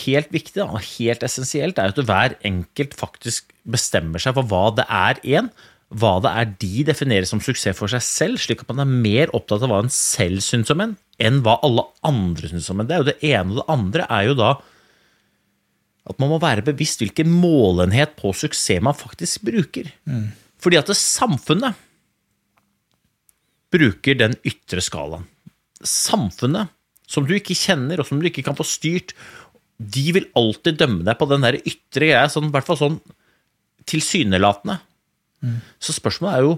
helt 0.05 0.33
viktig 0.35 0.65
og 0.65 0.81
helt 0.97 1.23
essensielt, 1.25 1.79
er 1.79 1.93
at 1.93 2.01
hver 2.09 2.35
enkelt 2.47 2.97
faktisk 2.99 3.53
bestemmer 3.71 4.23
seg 4.23 4.37
for 4.37 4.49
hva 4.49 4.69
det 4.77 4.87
er 4.89 5.21
en, 5.39 5.51
hva 5.89 6.19
det 6.21 6.33
er 6.37 6.51
de 6.61 6.85
definerer 6.89 7.29
som 7.29 7.41
suksess 7.41 7.77
for 7.77 7.89
seg 7.89 8.05
selv, 8.05 8.41
slik 8.41 8.65
at 8.65 8.73
man 8.73 8.85
er 8.85 8.97
mer 9.07 9.33
opptatt 9.37 9.65
av 9.65 9.73
hva 9.73 9.83
en 9.85 9.93
selv 9.93 10.45
syns 10.45 10.73
om 10.75 10.83
en, 10.85 10.97
enn 11.17 11.41
hva 11.45 11.59
alle 11.65 11.87
andre 12.07 12.51
syns 12.51 12.69
om 12.73 12.83
en. 12.83 12.89
Det 12.89 12.97
er 12.97 13.03
jo 13.03 13.09
det 13.09 13.19
ene, 13.25 13.55
og 13.55 13.61
det 13.61 13.69
andre 13.73 14.09
er 14.19 14.29
jo 14.29 14.37
da 14.39 14.51
at 16.09 16.21
man 16.23 16.31
må 16.33 16.39
være 16.41 16.65
bevisst 16.65 17.03
hvilken 17.03 17.29
målenhet 17.29 18.15
på 18.17 18.33
suksess 18.37 18.81
man 18.85 18.97
faktisk 18.97 19.45
bruker. 19.45 19.91
Fordi 20.61 20.79
at 20.81 20.89
det 20.89 20.97
samfunnet 20.97 21.77
bruker 23.73 24.17
den 24.17 24.37
ytre 24.49 24.81
skalaen. 24.85 25.27
Samfunnet, 25.85 26.73
som 27.09 27.27
du 27.29 27.35
ikke 27.37 27.57
kjenner, 27.57 28.01
og 28.01 28.09
som 28.09 28.21
du 28.21 28.29
ikke 28.29 28.45
kan 28.47 28.57
få 28.57 28.65
styrt, 28.65 29.13
de 29.79 30.07
vil 30.17 30.31
alltid 30.37 30.81
dømme 30.81 31.05
deg 31.07 31.21
på 31.21 31.29
den 31.31 31.45
der 31.45 31.61
ytre 31.61 32.09
greia, 32.09 32.25
sånn, 32.33 32.49
i 32.49 32.55
hvert 32.57 32.67
fall 32.67 32.81
sånn 32.81 32.99
tilsynelatende. 33.89 34.79
Så 35.79 35.95
spørsmålet 35.97 36.35
er 36.35 36.47
jo 36.47 36.55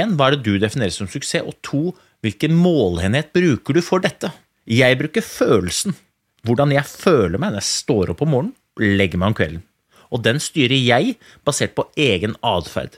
én, 0.00 0.14
hva 0.16 0.28
er 0.28 0.36
det 0.36 0.44
du 0.46 0.60
definerer 0.60 0.94
som 0.94 1.08
suksess, 1.10 1.46
og 1.46 1.56
to, 1.66 1.82
hvilken 2.24 2.54
målenhet 2.56 3.32
bruker 3.34 3.76
du 3.76 3.82
for 3.84 4.02
dette? 4.04 4.32
Jeg 4.70 4.98
bruker 5.00 5.24
følelsen. 5.24 5.96
Hvordan 6.46 6.72
jeg 6.72 6.86
føler 6.88 7.40
meg 7.40 7.52
når 7.52 7.60
jeg 7.60 7.72
står 7.72 8.12
opp 8.12 8.22
om 8.24 8.32
morgenen, 8.34 8.56
legger 8.80 9.20
meg 9.20 9.32
om 9.32 9.36
kvelden. 9.36 9.62
Og 10.10 10.22
den 10.24 10.40
styrer 10.42 10.78
jeg 10.78 11.16
basert 11.46 11.74
på 11.76 11.86
egen 12.00 12.36
atferd. 12.46 12.96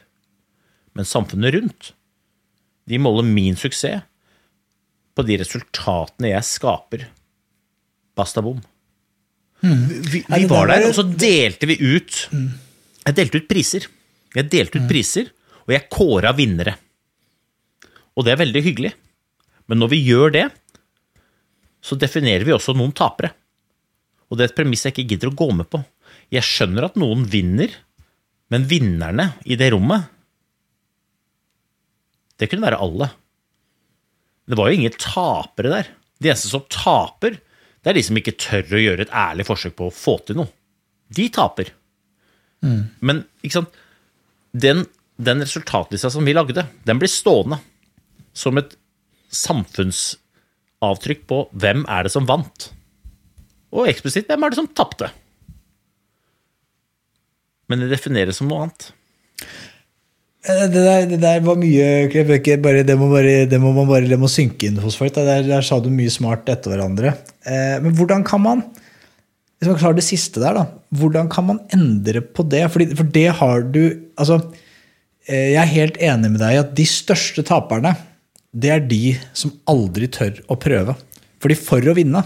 Men 0.96 1.08
samfunnet 1.08 1.54
rundt, 1.56 1.92
de 2.88 2.98
måler 3.00 3.26
min 3.26 3.56
suksess 3.58 4.04
på 5.12 5.24
de 5.28 5.38
resultatene 5.40 6.32
jeg 6.32 6.48
skaper. 6.48 7.06
Basta 8.16 8.44
bom. 8.44 8.60
Vi, 9.62 10.24
vi 10.26 10.46
var 10.50 10.72
der 10.72 10.88
og 10.88 10.96
så 10.96 11.04
delte 11.06 11.68
vi 11.70 11.76
ut 11.78 12.24
Jeg 13.02 13.18
delte 13.18 13.40
ut 13.42 13.50
priser. 13.50 13.86
Jeg 14.32 14.48
delte 14.52 14.80
ut 14.80 14.88
priser, 14.88 15.30
og 15.66 15.74
jeg 15.74 15.88
kåra 15.92 16.32
vinnere. 16.36 16.76
Og 18.16 18.26
det 18.26 18.34
er 18.34 18.42
veldig 18.42 18.62
hyggelig. 18.64 18.92
Men 19.70 19.80
når 19.82 19.92
vi 19.92 20.02
gjør 20.06 20.34
det, 20.34 20.46
så 21.82 21.98
definerer 21.98 22.46
vi 22.46 22.54
også 22.54 22.74
noen 22.76 22.94
tapere. 22.96 23.32
Og 24.30 24.38
det 24.38 24.46
er 24.46 24.52
et 24.52 24.58
premiss 24.58 24.86
jeg 24.86 24.94
ikke 24.94 25.08
gidder 25.10 25.32
å 25.32 25.38
gå 25.42 25.48
med 25.56 25.68
på. 25.72 25.82
Jeg 26.32 26.46
skjønner 26.46 26.86
at 26.86 26.98
noen 27.00 27.24
vinner, 27.28 27.72
men 28.52 28.68
vinnerne 28.68 29.32
i 29.48 29.56
det 29.56 29.70
rommet 29.72 30.10
Det 32.36 32.48
kunne 32.50 32.64
være 32.64 32.80
alle. 32.82 33.06
Det 34.48 34.56
var 34.58 34.68
jo 34.68 34.78
ingen 34.78 34.96
tapere 34.98 35.70
der. 35.70 35.90
De 36.18 36.30
eneste 36.30 36.50
som 36.50 36.64
taper, 36.70 37.36
det 37.82 37.90
er 37.90 37.98
de 37.98 38.02
som 38.06 38.18
ikke 38.18 38.34
tør 38.40 38.74
å 38.76 38.82
gjøre 38.82 39.06
et 39.06 39.14
ærlig 39.14 39.46
forsøk 39.46 39.76
på 39.78 39.88
å 39.88 39.94
få 39.94 40.16
til 40.26 40.40
noe. 40.40 40.50
De 41.12 41.28
taper. 41.32 41.70
Men 43.02 43.24
ikke 43.42 43.58
sant? 43.60 43.80
Den, 44.52 44.84
den 45.16 45.42
resultatlista 45.42 46.10
som 46.12 46.26
vi 46.28 46.34
lagde, 46.36 46.66
den 46.86 47.00
blir 47.00 47.10
stående 47.10 47.58
som 48.36 48.58
et 48.60 48.76
samfunnsavtrykk 49.32 51.26
på 51.28 51.42
hvem 51.56 51.84
er 51.90 52.06
det 52.06 52.12
som 52.14 52.28
vant. 52.28 52.70
Og 53.72 53.88
eksplisitt 53.88 54.28
hvem 54.28 54.44
er 54.44 54.52
det 54.52 54.60
som 54.60 54.68
tapte. 54.76 55.08
Men 57.70 57.80
det 57.82 57.92
defineres 57.94 58.40
som 58.40 58.50
noe 58.50 58.66
annet. 58.66 58.90
Eh, 60.44 60.66
Det 60.68 60.82
der, 60.84 61.06
det 61.08 61.20
der 61.22 61.40
var 61.40 61.56
mye 61.56 62.58
bare, 62.60 62.82
det, 62.84 62.98
må 62.98 63.08
bare, 63.08 63.46
det 63.48 63.60
må 63.62 63.72
man 63.72 63.88
bare 63.88 64.08
det 64.10 64.18
må 64.20 64.28
synke 64.28 64.68
inn 64.68 64.80
hos 64.82 64.98
folk. 64.98 65.14
Der, 65.14 65.42
der 65.46 65.62
sa 65.64 65.80
du 65.80 65.88
mye 65.90 66.12
smart 66.12 66.48
etter 66.52 66.74
hverandre. 66.74 67.14
Eh, 67.46 67.78
men 67.80 67.96
hvordan 67.96 68.24
kan 68.28 68.42
man 68.44 68.64
Hvis 69.62 69.70
man 69.70 69.78
klarer 69.78 69.94
det 69.94 70.02
siste 70.02 70.40
der, 70.42 70.56
da. 70.58 70.64
Hvordan 70.98 71.28
kan 71.30 71.46
man 71.46 71.60
endre 71.70 72.18
på 72.18 72.42
det? 72.50 72.64
Fordi, 72.74 72.88
for 72.98 73.06
det 73.14 73.28
har 73.38 73.62
du 73.62 73.84
altså, 74.18 74.40
eh, 75.28 75.52
Jeg 75.54 75.60
er 75.62 75.70
helt 75.70 76.00
enig 76.02 76.32
med 76.32 76.40
deg 76.42 76.56
i 76.56 76.62
at 76.64 76.72
de 76.74 76.86
største 76.90 77.44
taperne, 77.46 77.94
det 78.50 78.72
er 78.74 78.82
de 78.82 79.14
som 79.32 79.54
aldri 79.70 80.08
tør 80.10 80.40
å 80.50 80.58
prøve. 80.58 80.96
Fordi 81.38 81.54
for 81.54 81.78
å 81.78 81.94
vinne, 81.94 82.24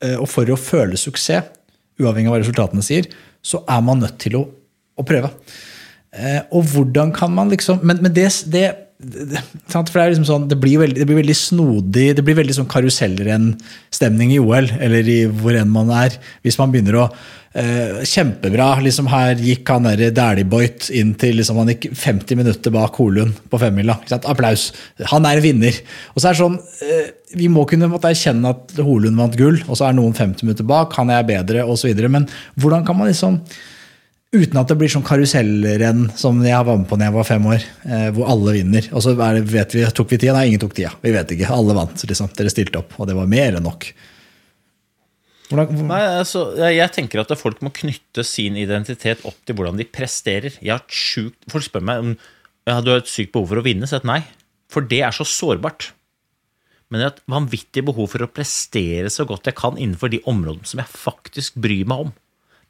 eh, 0.00 0.14
og 0.14 0.28
for 0.30 0.46
å 0.46 0.54
føle 0.54 0.94
suksess, 0.94 1.50
uavhengig 1.98 2.30
av 2.30 2.36
hva 2.36 2.42
resultatene 2.44 2.86
sier, 2.86 3.10
så 3.42 3.64
er 3.66 3.82
man 3.82 3.98
nødt 3.98 4.20
til 4.22 4.38
å, 4.38 4.44
å 4.94 5.02
prøve. 5.02 5.32
Eh, 6.14 6.40
og 6.54 6.62
hvordan 6.70 7.10
kan 7.12 7.34
man 7.34 7.50
liksom 7.50 7.82
Men, 7.82 7.98
men 8.00 8.14
det, 8.14 8.30
det, 8.46 8.68
det? 8.98 9.42
For 9.70 9.86
det, 9.94 10.06
liksom 10.10 10.26
sånn, 10.26 10.46
det, 10.50 10.58
blir 10.58 10.80
veldig, 10.82 10.98
det 10.98 11.06
blir 11.06 11.20
veldig 11.20 11.36
snodig, 11.38 12.06
det 12.18 12.24
blir 12.26 12.38
veldig 12.38 12.56
sånn 12.56 12.70
karusellrennstemning 12.70 14.32
i 14.34 14.40
OL, 14.42 14.66
eller 14.78 15.10
i 15.10 15.20
hvor 15.30 15.54
enn 15.58 15.70
man 15.70 15.92
er, 15.94 16.16
hvis 16.42 16.58
man 16.58 16.72
begynner 16.74 16.98
å 16.98 17.04
eh, 17.58 18.00
Kjempebra. 18.08 18.72
liksom 18.82 19.06
Her 19.12 19.38
gikk 19.38 19.70
han 19.70 19.86
der 19.86 20.10
Dæhlie-Boit 20.14 20.90
inn 20.98 21.14
til 21.20 21.38
liksom, 21.38 21.60
Han 21.62 21.72
gikk 21.72 21.88
50 21.94 22.42
minutter 22.42 22.74
bak 22.74 22.98
Holund 22.98 23.38
på 23.50 23.62
femmila. 23.62 23.98
Applaus. 24.18 24.72
Han 25.14 25.30
er 25.30 25.42
vinner. 25.44 25.78
Og 26.14 26.20
så 26.20 26.28
er 26.28 26.36
det 26.36 26.42
sånn 26.42 26.58
eh, 26.82 27.14
Vi 27.38 27.48
må 27.52 27.68
kunne 27.70 27.90
måtte 27.92 28.10
erkjenne 28.10 28.50
at 28.50 28.78
Holund 28.82 29.18
vant 29.20 29.38
gull, 29.38 29.62
og 29.68 29.78
så 29.78 29.88
er 29.88 29.98
noen 29.98 30.16
50 30.16 30.46
minutter 30.46 30.66
bak, 30.66 30.94
han 30.98 31.14
er 31.14 31.26
bedre, 31.28 31.66
osv. 31.68 31.92
Men 32.08 32.26
hvordan 32.58 32.86
kan 32.88 32.98
man 32.98 33.12
liksom 33.12 33.42
Uten 34.28 34.58
at 34.60 34.68
det 34.68 34.76
blir 34.76 34.90
sånn 34.92 35.06
karusellrenn 35.08 36.10
som 36.20 36.36
jeg 36.44 36.64
var 36.68 36.76
med 36.76 36.88
på 36.90 36.98
da 37.00 37.06
jeg 37.06 37.14
var 37.14 37.24
fem 37.24 37.46
år, 37.48 37.62
eh, 37.88 38.08
hvor 38.12 38.28
alle 38.28 38.58
vinner. 38.58 38.84
Og 38.92 39.00
så 39.00 39.14
vet 39.16 39.72
vi, 39.72 39.86
tok 39.96 40.10
vi 40.12 40.18
tida? 40.20 40.34
Nei, 40.36 40.50
ingen 40.50 40.60
tok 40.60 40.74
tida. 40.76 40.90
Vi 41.00 41.14
vet 41.14 41.32
ikke. 41.32 41.48
Alle 41.54 41.76
vant. 41.78 41.96
liksom. 41.96 42.28
Dere 42.36 42.52
stilte 42.52 42.82
opp, 42.82 42.92
og 43.00 43.08
det 43.08 43.16
var 43.16 43.30
mer 43.30 43.56
enn 43.56 43.64
nok. 43.64 43.88
Hvordan, 45.48 45.72
hvor- 45.72 45.88
Nei, 45.88 46.02
altså, 46.20 46.42
jeg, 46.60 46.92
tenker 46.92 47.20
at 47.20 47.38
folk 47.40 47.62
må 47.64 47.72
knytte 47.72 48.22
sin 48.22 48.54
identitet 48.60 49.24
opp 49.24 49.38
til 49.46 49.56
hvordan 49.56 49.78
de 49.78 49.84
presterer. 49.88 50.52
Jeg 50.60 50.74
har 50.76 50.84
et 50.84 50.92
sjukt, 50.92 51.48
folk 51.48 51.64
spør 51.64 51.82
meg 51.88 51.98
om 51.98 52.18
jeg 52.66 52.74
har 52.74 52.96
et 52.98 53.08
sykt 53.08 53.32
behov 53.32 53.48
for 53.48 53.56
å 53.56 53.64
vinne. 53.64 53.88
Jeg, 53.88 54.04
nei, 54.04 54.24
for 54.68 54.82
det 54.82 55.00
er 55.00 55.10
så 55.10 55.24
sårbart. 55.24 55.92
Men 56.90 57.00
jeg 57.00 57.08
har 57.08 57.16
et 57.16 57.26
vanvittig 57.32 57.82
behov 57.82 58.10
for 58.10 58.18
å 58.18 58.28
prestere 58.28 59.08
så 59.08 59.24
godt 59.24 59.48
jeg 59.48 59.56
kan 59.56 59.76
innenfor 59.80 60.10
de 60.10 60.20
områdene 60.28 60.66
som 60.68 60.80
jeg 60.80 60.92
faktisk 60.92 61.54
bryr 61.56 61.88
meg 61.88 61.98
om. 62.08 62.12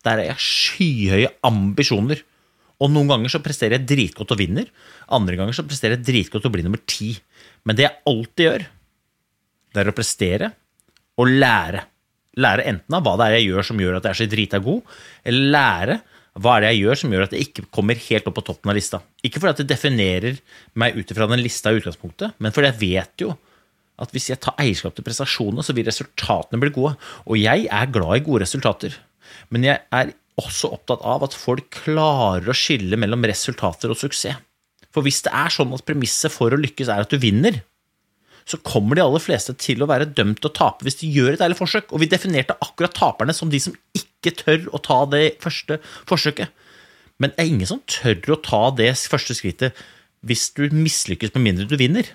Der 0.07 0.23
er 0.23 0.31
jeg 0.33 0.45
skyhøye 0.45 1.31
ambisjoner. 1.47 2.23
Og 2.79 2.93
noen 2.95 3.11
ganger 3.11 3.33
så 3.33 3.43
presterer 3.43 3.79
jeg 3.79 3.89
dritgodt 3.91 4.35
og 4.35 4.39
vinner. 4.39 4.69
Andre 5.15 5.39
ganger 5.39 5.57
så 5.57 5.67
presterer 5.67 5.97
jeg 5.97 6.07
dritgodt 6.07 6.47
og 6.47 6.55
blir 6.55 6.67
nummer 6.67 6.83
ti. 6.87 7.17
Men 7.67 7.79
det 7.79 7.89
jeg 7.89 7.99
alltid 8.07 8.45
gjør, 8.45 8.67
det 9.75 9.83
er 9.83 9.91
å 9.91 9.97
prestere 9.97 10.53
og 11.19 11.33
lære. 11.33 11.83
Lære 12.39 12.69
enten 12.71 12.95
av 12.95 13.03
hva 13.03 13.17
det 13.19 13.27
er 13.27 13.39
jeg 13.39 13.49
gjør 13.49 13.67
som 13.67 13.83
gjør 13.83 13.99
at 13.99 14.07
jeg 14.07 14.15
er 14.15 14.21
så 14.21 14.29
drita 14.31 14.63
god, 14.63 14.95
eller 15.27 15.53
lære 15.57 15.99
hva 16.39 16.55
er 16.55 16.63
det 16.63 16.71
jeg 16.71 16.83
gjør 16.85 17.01
som 17.01 17.15
gjør 17.15 17.25
at 17.25 17.35
jeg 17.35 17.47
ikke 17.49 17.67
kommer 17.75 17.99
helt 17.99 18.29
opp 18.31 18.37
på 18.39 18.45
toppen 18.47 18.71
av 18.71 18.77
lista. 18.79 19.01
Ikke 19.27 19.41
fordi 19.43 19.57
at 19.57 19.63
det 19.65 19.73
definerer 19.73 20.39
meg 20.79 20.95
ut 20.95 21.11
ifra 21.11 21.27
den 21.31 21.43
lista 21.43 21.73
i 21.73 21.81
utgangspunktet, 21.81 22.37
men 22.39 22.55
fordi 22.55 22.71
jeg 22.71 22.81
vet 22.85 23.25
jo 23.25 23.33
at 23.99 24.13
hvis 24.15 24.29
jeg 24.31 24.39
tar 24.39 24.55
eierskap 24.63 24.95
til 24.95 25.03
prestasjonene, 25.03 25.65
så 25.67 25.75
vil 25.75 25.89
resultatene 25.89 26.63
bli 26.63 26.71
gode. 26.77 26.95
Og 27.27 27.41
jeg 27.41 27.67
er 27.67 27.91
glad 27.91 28.21
i 28.21 28.23
gode 28.29 28.45
resultater. 28.45 28.95
Men 29.55 29.67
jeg 29.67 29.83
er 29.95 30.13
også 30.39 30.71
opptatt 30.77 31.03
av 31.07 31.25
at 31.27 31.37
folk 31.37 31.71
klarer 31.85 32.47
å 32.49 32.57
skille 32.57 32.99
mellom 33.01 33.27
resultater 33.27 33.91
og 33.93 33.99
suksess. 33.99 34.39
For 34.95 35.05
hvis 35.05 35.21
det 35.27 35.33
er 35.37 35.53
sånn 35.53 35.75
at 35.77 35.85
premisset 35.87 36.33
for 36.33 36.55
å 36.55 36.61
lykkes 36.61 36.89
er 36.91 37.05
at 37.05 37.13
du 37.13 37.21
vinner, 37.21 37.61
så 38.49 38.57
kommer 38.65 38.97
de 38.97 39.03
aller 39.05 39.21
fleste 39.21 39.53
til 39.61 39.83
å 39.85 39.89
være 39.91 40.09
dømt 40.17 40.41
til 40.41 40.49
å 40.49 40.57
tape 40.57 40.87
hvis 40.87 41.03
de 41.03 41.11
gjør 41.13 41.35
et 41.35 41.43
ærlig 41.45 41.59
forsøk. 41.59 41.91
Og 41.93 42.01
vi 42.01 42.09
definerte 42.09 42.57
akkurat 42.65 42.97
taperne 42.97 43.35
som 43.37 43.51
de 43.53 43.61
som 43.61 43.75
ikke 43.99 44.33
tør 44.39 44.71
å 44.73 44.81
ta 44.81 45.03
det 45.13 45.37
første 45.43 45.77
forsøket. 46.09 46.49
Men 47.21 47.35
det 47.35 47.43
er 47.43 47.53
ingen 47.53 47.69
som 47.69 47.83
tør 47.91 48.33
å 48.33 48.41
ta 48.41 48.63
det 48.79 48.95
første 49.11 49.37
skrittet 49.37 49.77
hvis 50.27 50.49
du 50.57 50.65
mislykkes 50.73 51.35
med 51.37 51.45
mindre 51.45 51.69
du 51.69 51.77
vinner. 51.79 52.09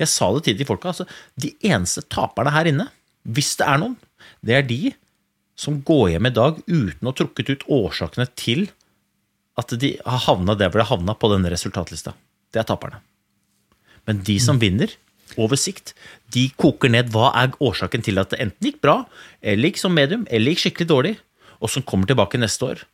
Jeg 0.00 0.08
sa 0.08 0.30
det 0.32 0.46
til 0.46 0.56
de 0.56 0.66
folka, 0.68 0.94
altså, 0.94 1.04
de 1.36 1.52
eneste 1.66 2.06
taperne 2.12 2.52
her 2.54 2.70
inne, 2.70 2.86
hvis 3.28 3.52
det 3.60 3.66
er 3.68 3.82
noen, 3.82 3.98
det 4.46 4.56
er 4.56 4.64
de 4.64 4.94
som 5.60 5.82
går 5.84 6.14
hjem 6.14 6.30
i 6.30 6.34
dag 6.34 6.60
uten 6.66 7.04
å 7.04 7.12
ha 7.12 7.16
trukket 7.16 7.52
ut 7.52 7.66
årsakene 7.68 8.26
til 8.38 8.68
at 9.60 9.74
de 9.82 9.94
har 10.06 10.24
havna 10.24 10.56
der 10.56 10.70
hvor 10.70 10.80
de 10.80 10.86
har 10.86 10.94
havna 10.94 11.16
på 11.18 11.30
denne 11.32 11.52
resultatlista. 11.52 12.14
Det 12.50 12.62
er 12.62 12.68
taperne. 12.68 13.02
Men 14.08 14.22
de 14.26 14.38
som 14.42 14.60
vinner, 14.62 14.94
over 15.38 15.58
sikt, 15.60 15.92
de 16.34 16.48
koker 16.58 16.90
ned 16.90 17.12
hva 17.14 17.28
er 17.38 17.52
årsaken 17.62 18.02
til 18.02 18.18
at 18.18 18.32
det 18.32 18.40
enten 18.42 18.70
gikk 18.70 18.80
bra, 18.82 18.96
eller 19.42 19.70
gikk 19.70 19.82
som 19.82 19.92
medium, 19.94 20.24
eller 20.30 20.54
gikk 20.54 20.64
skikkelig 20.64 20.90
dårlig, 20.90 21.12
og 21.60 21.70
som 21.70 21.84
kommer 21.86 22.08
tilbake 22.10 22.40
neste 22.40 22.66
år 22.66 22.86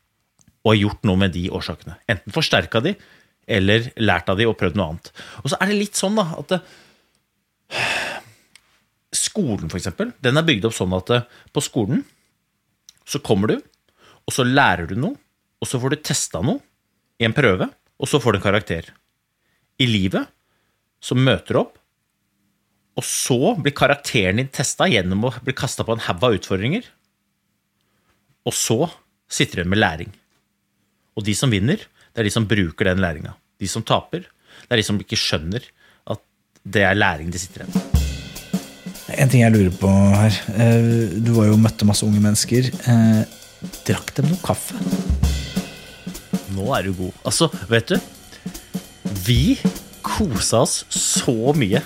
og 0.67 0.73
har 0.73 0.81
gjort 0.81 1.07
noe 1.07 1.21
med 1.21 1.31
de 1.37 1.45
årsakene. 1.55 1.95
Enten 2.11 2.35
forsterka 2.35 2.83
de, 2.83 2.97
eller 3.47 3.87
lært 4.03 4.27
av 4.33 4.41
de 4.41 4.49
og 4.51 4.57
prøvd 4.59 4.77
noe 4.77 4.89
annet. 4.91 5.13
Og 5.45 5.53
så 5.53 5.61
er 5.63 5.71
det 5.71 5.79
litt 5.79 5.99
sånn 5.99 6.19
da, 6.19 6.25
at 6.35 6.51
det, 6.51 6.59
skolen, 9.27 9.71
for 9.71 9.79
eksempel, 9.79 10.11
den 10.27 10.37
er 10.37 10.47
bygd 10.49 10.67
opp 10.67 10.75
sånn 10.75 10.97
at 10.99 11.13
eh, 11.15 11.29
på 11.55 11.63
skolen 11.63 12.03
så 13.07 13.21
kommer 13.23 13.55
du, 13.55 13.57
og 14.27 14.35
så 14.35 14.45
lærer 14.47 14.91
du 14.91 14.97
noe, 14.99 15.17
og 15.63 15.71
så 15.71 15.81
får 15.81 15.95
du 15.95 16.03
testa 16.05 16.43
noe 16.45 16.61
i 17.21 17.27
en 17.27 17.35
prøve, 17.37 17.69
og 17.97 18.11
så 18.11 18.21
får 18.21 18.35
du 18.35 18.41
en 18.41 18.47
karakter. 18.49 18.91
I 19.81 19.87
livet 19.89 20.27
så 21.03 21.17
møter 21.17 21.55
du 21.55 21.61
opp, 21.63 21.75
og 22.97 23.05
så 23.05 23.55
blir 23.61 23.77
karakteren 23.77 24.41
din 24.41 24.53
testa 24.53 24.89
gjennom 24.89 25.27
å 25.29 25.33
bli 25.45 25.55
kasta 25.57 25.85
på 25.85 25.97
en 25.97 26.05
haug 26.07 26.23
av 26.25 26.37
utfordringer. 26.39 26.87
Og 28.49 28.57
så 28.57 28.79
sitter 29.29 29.59
du 29.59 29.63
igjen 29.63 29.75
med 29.75 29.83
læring. 29.83 30.15
Og 31.17 31.27
de 31.29 31.35
som 31.37 31.53
vinner, 31.53 31.83
det 32.13 32.23
er 32.23 32.29
de 32.29 32.33
som 32.33 32.49
bruker 32.49 32.89
den 32.89 33.05
læringa. 33.05 33.35
De 33.61 33.69
som 33.69 33.85
taper, 33.85 34.25
det 34.65 34.73
er 34.73 34.81
de 34.81 34.89
som 34.89 35.01
ikke 35.01 35.21
skjønner 35.21 35.69
at 36.09 36.25
det 36.65 36.89
er 36.89 36.97
læring 36.97 37.33
de 37.33 37.43
sitter 37.43 37.65
igjen 37.67 37.77
med. 37.77 37.96
En 39.15 39.31
ting 39.31 39.43
jeg 39.45 39.53
lurer 39.55 39.75
på 39.79 39.91
her. 39.91 40.35
eh, 40.59 41.19
Du 41.23 41.33
var 41.37 41.47
jo 41.47 41.55
og 41.55 41.63
møtte 41.63 41.87
masse 41.87 42.03
unge 42.07 42.21
mennesker. 42.23 42.71
Eh, 42.91 43.23
Drakk 43.87 44.13
dem 44.17 44.29
noe 44.31 44.41
kaffe? 44.45 44.75
Nå 46.57 46.67
er 46.77 46.87
du 46.89 46.93
god. 46.99 47.13
Altså, 47.27 47.49
vet 47.71 47.89
du 47.93 47.97
Vi 49.27 49.59
kosa 50.07 50.63
oss 50.67 50.85
så 50.93 51.53
mye 51.57 51.83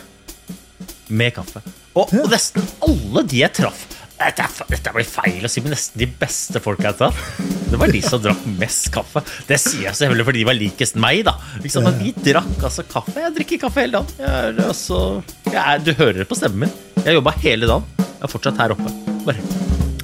med 1.10 1.34
kaffe. 1.34 1.62
Og, 1.94 2.12
og 2.14 2.28
nesten 2.30 2.64
alle 2.86 3.24
de 3.26 3.40
jeg 3.42 3.52
traff 3.56 3.86
dette, 4.20 4.44
er, 4.44 4.68
dette 4.74 4.92
blir 4.94 5.08
feil 5.08 5.46
å 5.46 5.50
si, 5.50 5.62
men 5.64 5.72
nesten 5.74 6.00
de 6.02 6.08
beste 6.20 6.60
folka 6.62 6.90
jeg 6.90 6.98
traff, 7.00 7.22
det 7.70 7.80
var 7.80 7.92
de 7.94 8.02
som 8.04 8.22
drakk 8.22 8.44
mest 8.60 8.90
kaffe. 8.94 9.22
Det 9.48 9.58
sier 9.62 9.88
jeg 9.88 9.98
selvfølgelig 10.00 10.28
fordi 10.28 10.42
de 10.42 10.48
var 10.50 10.58
likest 10.58 11.00
meg, 11.00 11.22
da. 11.28 11.36
Liksom, 11.64 11.86
men 11.88 11.98
vi 12.02 12.12
drakk 12.28 12.66
altså 12.68 12.84
kaffe. 12.90 13.16
Jeg 13.22 13.34
drikker 13.38 13.62
kaffe 13.66 13.84
hele 13.86 14.00
dagen. 14.00 14.14
Jeg 14.20 14.52
er, 14.52 14.62
altså, 14.68 15.00
jeg 15.48 15.60
er, 15.64 15.82
du 15.86 15.92
hører 15.96 16.22
det 16.22 16.28
på 16.30 16.38
stemmen 16.38 16.66
min. 16.66 16.78
Jeg 17.00 17.16
jobba 17.16 17.34
hele 17.40 17.70
dagen. 17.70 18.06
Jeg 18.06 18.22
er 18.28 18.32
fortsatt 18.34 18.60
her 18.60 18.76
oppe. 18.76 18.94
Bare 19.24 19.50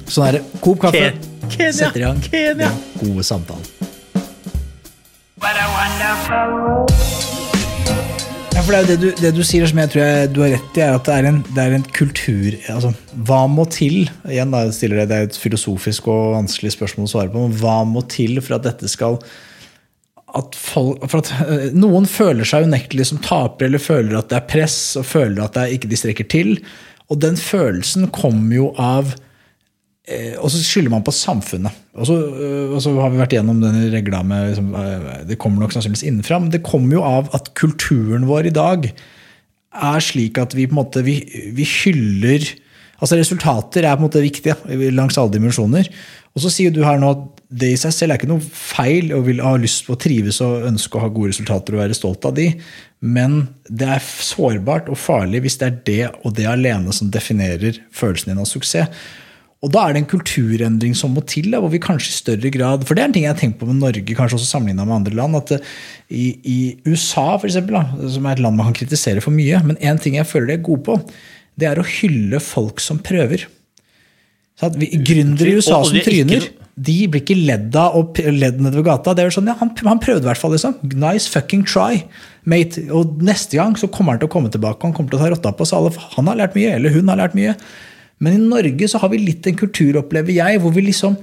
Sånn 0.07 0.29
er 0.29 0.37
det. 0.39 0.45
Coop 0.63 0.79
kaffe. 0.85 1.09
Ken 1.11 1.33
Kenya. 1.51 1.73
Setter 1.73 1.99
i 1.99 2.05
gang 2.05 2.21
Kenya. 2.23 2.69
den 2.71 2.77
gode 3.01 3.23
samtalen. 3.27 3.65
What 5.37 5.55
a 5.55 5.67
wonderful. 5.77 7.36
Ja, 8.57 8.63
for 8.65 8.73
det, 8.73 8.77
er 8.77 8.85
jo 8.87 8.89
det, 8.89 8.97
du, 8.97 9.19
det 9.21 9.29
du 9.37 9.43
sier 9.45 9.69
som 9.69 9.77
jeg 9.77 9.89
tror 9.93 10.01
jeg, 10.01 10.29
du 10.33 10.39
har 10.41 10.49
rett 10.55 10.77
i, 10.79 10.81
er 10.81 10.95
at 10.97 11.05
det 11.05 11.13
er 11.13 11.25
en, 11.29 11.35
det 11.53 11.61
er 11.61 11.73
en 11.75 11.83
kultur 11.93 12.55
altså, 12.73 12.89
Hva 13.27 13.43
må 13.53 13.67
til? 13.69 14.07
Igjen 14.25 14.55
da, 14.55 14.63
stiller 14.73 15.03
det, 15.03 15.05
det 15.11 15.19
er 15.19 15.27
et 15.27 15.37
filosofisk 15.37 16.07
og 16.09 16.33
vanskelig 16.33 16.71
spørsmål 16.73 17.05
å 17.05 17.11
svare 17.11 17.29
på. 17.29 17.43
Men 17.43 17.53
hva 17.61 17.75
må 17.85 18.01
til 18.09 18.41
for 18.41 18.57
at 18.57 18.65
dette 18.65 18.89
skal 18.89 19.19
at 20.41 20.57
folk, 20.57 21.05
for 21.05 21.21
at 21.21 21.29
øh, 21.45 21.67
Noen 21.77 22.09
føler 22.09 22.49
seg 22.49 22.65
unektelig 22.65 23.05
som 23.11 23.21
tapere, 23.21 23.69
eller 23.69 23.83
føler 23.83 24.17
at 24.17 24.33
det 24.33 24.39
er 24.39 24.49
press, 24.49 24.79
og 24.97 25.05
føler 25.05 25.43
at 25.45 25.53
det 25.53 25.61
er 25.67 25.77
ikke 25.77 25.93
de 25.93 26.01
strekker 26.01 26.29
til. 26.33 26.51
Og 27.13 27.21
den 27.21 27.37
følelsen 27.37 28.09
kommer 28.09 28.57
jo 28.57 28.71
av 28.81 29.13
eh, 29.13 29.26
Og 30.39 30.47
så 30.53 30.61
skylder 30.63 30.91
man 30.93 31.03
på 31.03 31.11
samfunnet. 31.11 31.73
Og 31.97 32.07
så, 32.07 32.15
øh, 32.15 32.75
og 32.75 32.79
så 32.83 32.93
har 32.95 33.11
vi 33.11 33.19
vært 33.19 33.33
gjennom 33.35 33.57
denne 33.59 33.89
regla 33.91 34.21
med 34.23 34.53
liksom, 34.53 34.69
øh, 34.71 35.07
Det 35.27 35.37
kommer 35.41 35.59
nok 35.59 35.73
sannsynligvis 35.75 36.05
innenfra, 36.07 36.39
men 36.39 36.51
det 36.53 36.63
kommer 36.63 36.95
jo 36.95 37.03
av 37.03 37.27
at 37.35 37.51
kulturen 37.59 38.27
vår 38.29 38.47
i 38.47 38.55
dag 38.55 38.87
er 39.77 39.99
slik 39.99 40.39
at 40.39 40.55
vi 40.55 40.67
på 40.67 40.77
en 40.77 40.79
måte 40.79 41.03
vi, 41.05 41.19
vi 41.53 41.67
hyller 41.83 42.47
Altså 42.97 43.17
Resultater 43.19 43.85
er 43.85 43.93
på 43.93 44.01
en 44.01 44.07
måte 44.07 44.23
viktige 44.23 44.55
langs 44.89 45.19
alle 45.21 45.35
dimensjoner. 45.35 45.85
Og 46.33 46.41
så 46.41 46.49
sier 46.49 46.73
du 46.73 46.79
her 46.81 46.97
nå 46.97 47.11
at 47.13 47.43
det 47.61 47.69
i 47.75 47.77
seg 47.77 47.93
selv 47.93 48.13
er 48.13 48.17
ikke 48.17 48.29
noe 48.31 48.41
feil 48.41 49.11
å 49.13 49.19
vil 49.25 49.43
ha 49.45 49.51
lyst 49.61 49.85
på 49.85 49.93
å 49.93 49.99
trives 50.01 50.39
og 50.41 50.65
ønske 50.65 50.97
å 50.97 51.03
ha 51.03 51.11
gode 51.13 51.29
resultater 51.29 51.75
og 51.75 51.83
være 51.83 51.97
stolt 51.97 52.25
av 52.25 52.33
de, 52.37 52.47
men 52.99 53.37
det 53.69 53.87
er 53.95 54.01
sårbart 54.03 54.89
og 54.89 54.97
farlig 54.97 55.43
hvis 55.45 55.59
det 55.61 55.69
er 55.69 55.77
det 55.87 56.09
og 56.25 56.33
det 56.37 56.49
alene 56.49 56.95
som 56.95 57.13
definerer 57.13 57.77
følelsen 57.95 58.33
din 58.33 58.41
av 58.41 58.49
suksess. 58.49 58.89
Og 59.65 59.71
da 59.73 59.87
er 59.87 59.95
det 59.95 60.03
en 60.03 60.09
kulturendring 60.11 60.93
som 60.97 61.15
må 61.17 61.23
til, 61.25 61.49
da, 61.49 61.61
hvor 61.63 61.71
vi 61.73 61.81
kanskje 61.81 62.11
i 62.11 62.17
større 62.19 62.51
grad 62.53 62.83
For 62.85 62.93
det 62.93 63.01
er 63.01 63.09
en 63.09 63.15
ting 63.15 63.25
jeg 63.25 63.33
har 63.33 63.39
tenkt 63.39 63.57
på 63.57 63.69
med 63.69 63.79
Norge, 63.81 64.03
kanskje 64.05 64.37
også 64.37 64.51
sammenligna 64.51 64.85
med 64.85 64.99
andre 64.99 65.15
land. 65.17 65.39
at 65.39 65.55
eh, 65.55 65.71
i, 66.13 66.25
i 66.45 66.57
USA, 66.85 67.31
for 67.39 67.49
eksempel, 67.49 67.79
da, 67.79 68.09
som 68.13 68.27
er 68.27 68.37
et 68.37 68.43
land 68.45 68.59
man 68.59 68.69
kan 68.69 68.77
kritisere 68.83 69.23
for 69.23 69.33
mye, 69.33 69.63
men 69.65 69.79
en 69.81 70.01
ting 70.01 70.19
jeg 70.19 70.29
føler 70.29 70.51
de 70.51 70.59
er 70.59 70.67
gode 70.67 70.85
på, 70.85 70.99
det 71.57 71.71
er 71.71 71.81
å 71.81 71.87
hylle 71.89 72.41
folk 72.43 72.83
som 72.83 73.01
prøver. 73.01 73.47
Vi, 74.77 74.91
Gründere 75.05 75.51
i 75.51 75.57
USA 75.57 75.81
som 75.85 75.97
er 75.97 76.05
tryner, 76.05 76.47
de 76.77 76.95
blir 77.09 77.23
ikke 77.23 77.37
ledd 77.37 77.73
av 77.77 77.97
og 77.97 78.21
ledd 78.21 78.61
nedover 78.61 78.85
gata. 78.85 79.15
Det 79.17 79.23
er 79.23 79.31
jo 79.31 79.35
sånn, 79.39 79.49
ja, 79.49 79.57
han, 79.57 79.73
han 79.89 80.01
prøvde 80.01 80.25
i 80.25 80.29
hvert 80.29 80.41
fall. 80.41 80.53
liksom. 80.53 80.77
Nice 81.01 81.29
fucking 81.33 81.65
try, 81.65 82.03
mate. 82.45 82.85
Og 82.93 83.17
neste 83.25 83.57
gang 83.57 83.73
så 83.81 83.89
kommer 83.89 84.13
han 84.13 84.21
til 84.21 84.29
å 84.29 84.33
komme 84.37 84.53
tilbake 84.53 84.77
og 84.77 84.91
han 84.91 84.97
kommer 84.97 85.13
til 85.13 85.17
å 85.17 85.23
ta 85.23 85.31
rotta 85.33 85.53
på 85.57 85.65
oss 85.65 85.73
alle. 85.73 85.93
Han 86.13 86.29
har 86.29 86.37
lært 86.43 86.57
mye, 86.57 86.75
eller 86.77 86.93
hun 86.93 87.09
har 87.09 87.21
lært 87.23 87.37
mye. 87.37 87.57
Men 88.23 88.37
i 88.37 88.41
Norge 88.41 88.89
så 88.89 89.01
har 89.01 89.11
vi 89.13 89.21
litt 89.21 89.45
en 89.49 89.59
kultur, 89.59 89.99
opplever 90.01 90.33
jeg, 90.35 90.61
hvor 90.63 90.73
vi 90.73 90.87
liksom 90.87 91.17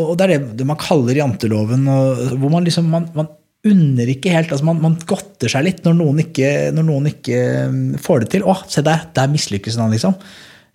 Og 0.00 0.14
det 0.16 0.26
er 0.26 0.46
det, 0.56 0.64
man 0.64 0.78
kaller 0.80 1.18
janteloven, 1.18 1.88
og, 1.90 2.20
hvor 2.40 2.52
man 2.52 2.64
liksom 2.64 2.86
man, 2.88 3.08
man 3.16 3.28
unner 3.66 4.08
ikke 4.08 4.32
helt 4.32 4.52
altså 4.54 4.64
man, 4.64 4.78
man 4.80 4.94
godter 5.04 5.50
seg 5.52 5.66
litt 5.66 5.82
når 5.84 5.98
noen 5.98 6.22
ikke, 6.22 6.70
når 6.72 6.86
noen 6.86 7.10
ikke 7.10 7.40
mm, 7.68 7.82
får 8.00 8.22
det 8.22 8.30
til. 8.36 8.46
Å, 8.48 8.54
se 8.70 8.84
der, 8.86 9.02
der 9.16 9.28
mislykkes 9.32 9.76
han, 9.80 9.92
liksom. 9.92 10.16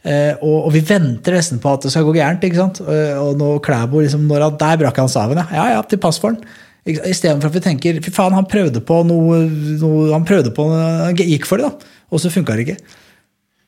Eh, 0.05 0.35
og, 0.37 0.67
og 0.67 0.69
vi 0.75 0.83
venter 0.85 1.33
nesten 1.33 1.57
på 1.61 1.71
at 1.73 1.87
det 1.87 1.93
skal 1.93 2.05
gå 2.05 2.13
gærent. 2.19 2.43
ikke 2.45 2.59
sant? 2.59 2.83
Eh, 2.83 3.15
og 3.17 3.39
nå 3.39 3.55
Klæbo 3.65 4.03
liksom, 4.03 4.27
når 4.29 4.45
han, 4.45 4.59
Der 4.61 4.83
brakk 4.83 5.01
han 5.01 5.09
staven, 5.09 5.41
ja. 5.41 5.47
Ja 5.57 5.65
ja, 5.77 5.81
til 5.89 6.01
pass 6.01 6.21
for 6.21 6.35
han. 6.35 6.43
Istedenfor 6.85 7.49
at 7.49 7.57
vi 7.57 7.63
tenker 7.65 7.97
fy 8.05 8.13
faen, 8.13 8.35
han 8.37 8.45
prøvde 8.45 8.83
på 8.85 8.99
noe, 9.09 9.39
noe 9.81 10.11
Han 10.11 10.27
prøvde 10.27 10.51
på 10.53 10.67
han 10.69 11.17
gikk 11.17 11.49
for 11.49 11.57
det, 11.57 11.71
da. 11.71 11.97
Og 12.13 12.21
så 12.21 12.29
funka 12.29 12.53
det 12.53 12.67
ikke. 12.67 12.99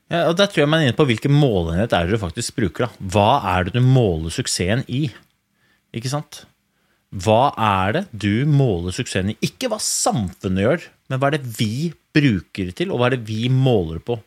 Ja, 0.08 0.28
og 0.30 0.38
Der 0.39 0.48
tror 0.48 0.63
jeg 0.63 0.70
man 0.72 0.82
er 0.84 0.89
inne 0.89 0.98
på 0.98 1.06
hvilken 1.08 1.34
målenhet 1.36 1.91
er 1.93 2.08
det 2.08 2.15
du 2.15 2.22
faktisk 2.22 2.56
bruker. 2.56 2.88
da. 2.88 3.08
Hva 3.13 3.32
er 3.58 3.67
det 3.67 3.74
du 3.76 3.82
måler 3.84 4.32
suksessen 4.32 4.86
i? 4.88 5.10
Ikke 5.96 6.12
sant? 6.12 6.46
Hva 7.12 7.52
er 7.56 7.93
det 7.98 8.04
du 8.12 8.46
måler 8.48 8.96
suksessen 8.96 9.34
i? 9.34 9.38
Ikke 9.43 9.70
hva 9.72 9.80
samfunnet 9.84 10.63
gjør, 10.63 10.86
men 11.10 11.20
hva 11.20 11.32
er 11.32 11.38
det 11.38 11.58
vi 11.60 11.91
bruker 12.15 12.70
det 12.70 12.76
til, 12.80 12.91
og 12.91 13.00
hva 13.00 13.10
er 13.10 13.17
det 13.17 13.26
vi 13.28 13.48
måler 13.52 14.00
på? 14.04 14.20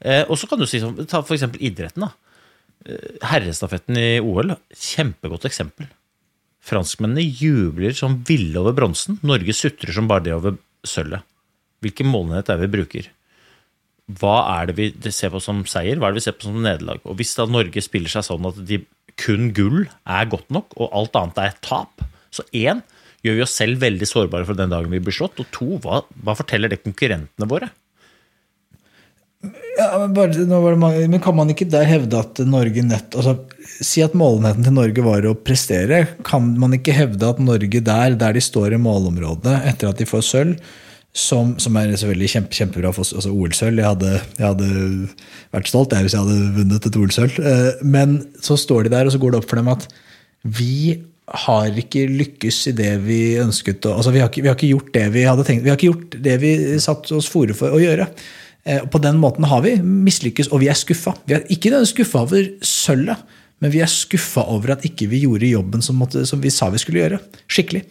Eh, 0.00 0.24
og 0.28 0.38
så 0.38 0.46
kan 0.50 0.58
du 0.58 0.66
si 0.66 0.78
Ta 0.82 1.06
Ta 1.10 1.22
f.eks. 1.22 1.46
idretten. 1.58 2.06
da. 2.06 2.10
Eh, 2.86 3.18
Herrestafetten 3.30 3.98
i 3.98 4.20
OL, 4.22 4.54
kjempegodt 4.74 5.46
eksempel. 5.46 5.88
Franskmennene 6.62 7.22
jubler 7.24 7.94
som 7.96 8.18
ville 8.26 8.58
over 8.58 8.74
bronsen. 8.76 9.18
Norge 9.22 9.54
sutrer 9.54 9.94
som 9.94 10.10
bare 10.10 10.26
det 10.26 10.34
over 10.34 10.58
sølvet. 10.86 11.22
Hvilken 11.82 12.10
målenhet 12.10 12.50
er 12.50 12.58
det 12.58 12.66
vi 12.68 12.74
bruker? 12.78 13.08
Hva 14.08 14.36
er 14.56 14.70
det 14.70 14.76
vi 14.78 15.12
ser 15.12 15.32
på 15.34 15.40
som 15.42 15.64
seier, 15.68 15.98
hva 16.00 16.08
er 16.08 16.14
det 16.14 16.22
vi 16.22 16.26
ser 16.28 16.36
på 16.38 16.48
som 16.48 16.62
nederlag? 16.64 17.02
Og 17.04 17.18
hvis 17.18 17.34
da 17.36 17.44
Norge 17.48 17.82
spiller 17.84 18.12
seg 18.12 18.24
sånn 18.24 18.46
at 18.48 18.62
de 18.68 18.80
kun 19.20 19.50
gull 19.56 19.82
er 20.08 20.30
godt 20.30 20.48
nok, 20.54 20.72
og 20.78 20.94
alt 20.96 21.18
annet 21.18 21.42
er 21.42 21.58
tap, 21.64 22.06
så 22.32 22.44
én, 22.56 22.80
gjør 23.26 23.36
vi 23.36 23.44
oss 23.44 23.56
selv 23.58 23.82
veldig 23.82 24.08
sårbare 24.08 24.46
for 24.48 24.56
den 24.56 24.72
dagen 24.72 24.94
vi 24.94 25.02
blir 25.02 25.16
slått, 25.16 25.42
og 25.42 25.52
to, 25.52 25.76
hva, 25.84 26.00
hva 26.24 26.36
forteller 26.38 26.72
det 26.72 26.80
konkurrentene 26.84 27.50
våre? 27.50 27.68
Ja, 29.78 29.92
men, 30.00 30.14
bare, 30.16 30.74
mange, 30.80 31.04
men 31.06 31.20
kan 31.22 31.36
man 31.38 31.52
ikke 31.52 31.68
der 31.70 31.86
hevde 31.86 32.18
at 32.18 32.40
Norge 32.42 32.82
nett 32.82 33.14
altså, 33.14 33.36
Si 33.84 34.02
at 34.02 34.16
målenheten 34.18 34.64
til 34.66 34.74
Norge 34.74 35.04
var 35.06 35.22
å 35.28 35.36
prestere. 35.38 36.00
Kan 36.26 36.48
man 36.58 36.72
ikke 36.74 36.96
hevde 36.96 37.28
at 37.28 37.38
Norge 37.38 37.82
der, 37.86 38.16
der 38.18 38.34
de 38.34 38.42
står 38.42 38.74
i 38.74 38.80
målområdet 38.82 39.54
etter 39.70 39.92
at 39.92 40.00
de 40.00 40.08
får 40.08 40.24
sølv, 40.26 40.56
som, 41.18 41.54
som 41.58 41.76
er 41.80 41.90
selvfølgelig 41.96 42.30
kjempe, 42.34 42.54
kjempebra 42.54 42.92
for 42.94 43.02
altså 43.18 43.32
OL-sølv. 43.34 43.80
Jeg, 43.82 44.18
jeg 44.38 44.46
hadde 44.46 44.68
vært 45.54 45.70
stolt 45.70 45.94
jeg, 45.94 46.06
hvis 46.06 46.14
jeg 46.14 46.24
hadde 46.24 46.50
vunnet 46.60 46.88
et 46.88 46.98
OL-sølv. 47.00 47.38
Eh, 47.42 47.84
Men 47.96 48.18
så 48.44 48.58
står 48.60 48.86
de 48.86 48.94
der, 48.94 49.08
og 49.08 49.14
så 49.14 49.20
går 49.22 49.34
det 49.34 49.40
opp 49.40 49.48
for 49.50 49.60
dem 49.60 49.70
at 49.72 49.88
vi 50.46 50.98
har 51.44 51.74
ikke 51.76 52.06
lykkes 52.08 52.60
i 52.70 52.72
det 52.78 52.92
vi 53.04 53.18
ønsket 53.36 53.84
altså 53.90 54.14
vi, 54.14 54.20
har 54.22 54.30
ikke, 54.30 54.40
vi 54.46 54.48
har 54.48 54.56
ikke 54.56 54.70
gjort 54.70 54.92
det 54.94 55.02
vi 55.12 55.24
hadde 55.28 55.44
tenkt. 55.44 55.64
Vi 55.66 55.72
har 55.72 55.76
ikke 55.76 55.90
gjort 55.90 56.14
det 56.24 56.36
vi 56.40 56.52
satt 56.80 57.10
oss 57.16 57.28
fore 57.28 57.56
for 57.58 57.74
å 57.74 57.80
gjøre. 57.82 58.06
Eh, 58.64 58.84
På 58.88 59.00
den 59.02 59.18
måten 59.20 59.48
har 59.50 59.64
vi 59.66 59.74
mislykkes, 59.82 60.52
og 60.52 60.62
vi 60.62 60.70
er 60.70 60.78
skuffa. 60.78 61.16
Vi 61.26 61.36
er 61.36 61.48
ikke 61.52 61.82
skuffa 61.88 62.22
over 62.28 62.46
sølvet, 62.64 63.26
men 63.58 63.74
vi 63.74 63.82
er 63.82 63.90
skuffa 63.90 64.46
over 64.54 64.76
at 64.76 64.86
ikke 64.86 65.10
vi 65.10 65.24
gjorde 65.24 65.50
jobben 65.50 65.82
som, 65.82 65.98
måtte, 65.98 66.22
som 66.30 66.38
vi 66.40 66.54
sa 66.54 66.70
vi 66.70 66.78
skulle 66.78 67.02
gjøre. 67.02 67.18
Skikkelig. 67.50 67.82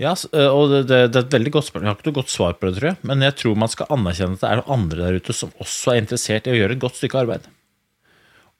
Ja, 0.00 0.14
øh, 0.16 0.48
og 0.48 0.70
det, 0.72 0.84
det, 0.88 0.98
det 1.12 1.18
er 1.18 1.26
et 1.26 1.34
veldig 1.34 1.52
godt 1.58 1.66
spørsmål. 1.68 1.84
Jeg 1.84 1.92
har 1.92 1.98
ikke 1.98 2.08
noe 2.08 2.18
godt 2.22 2.32
svar 2.32 2.54
på 2.56 2.68
det, 2.68 2.78
tror 2.78 2.88
jeg. 2.88 2.98
Men 3.10 3.24
jeg 3.26 3.36
tror 3.36 3.58
man 3.60 3.72
skal 3.72 3.90
anerkjenne 3.92 4.38
at 4.38 4.42
det 4.42 4.48
er 4.48 4.60
noen 4.62 4.74
andre 4.78 5.02
der 5.02 5.18
ute 5.20 5.36
som 5.36 5.52
også 5.60 5.92
er 5.92 6.00
interessert 6.00 6.48
i 6.48 6.54
å 6.54 6.56
gjøre 6.56 6.76
et 6.78 6.82
godt 6.86 6.96
stykke 6.96 7.20
arbeid. 7.20 7.48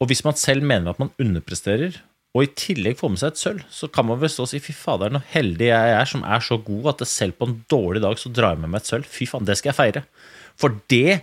Og 0.01 0.11
hvis 0.11 0.23
man 0.27 0.37
selv 0.41 0.65
mener 0.69 0.93
at 0.93 1.01
man 1.01 1.13
underpresterer, 1.21 1.97
og 2.31 2.45
i 2.45 2.53
tillegg 2.55 3.01
får 3.01 3.11
med 3.11 3.21
seg 3.23 3.33
et 3.33 3.41
sølv, 3.41 3.65
så 3.75 3.89
kan 3.91 4.07
man 4.07 4.21
vel 4.21 4.31
stå 4.31 4.45
og 4.45 4.53
si 4.53 4.61
fy 4.63 4.75
fader, 4.77 5.11
så 5.17 5.33
heldig 5.33 5.67
jeg 5.67 5.97
er 5.97 6.13
som 6.13 6.23
er 6.23 6.45
så 6.47 6.61
god 6.63 6.93
at 6.93 7.09
selv 7.11 7.35
på 7.41 7.49
en 7.49 7.57
dårlig 7.73 8.05
dag 8.05 8.21
så 8.21 8.31
drar 8.31 8.55
jeg 8.55 8.63
med 8.63 8.75
meg 8.75 8.85
et 8.85 8.93
sølv. 8.93 9.09
Fy 9.09 9.27
faen, 9.27 9.49
det 9.49 9.57
skal 9.59 9.73
jeg 9.73 9.81
feire. 9.81 10.05
For 10.61 10.77
det 10.93 11.21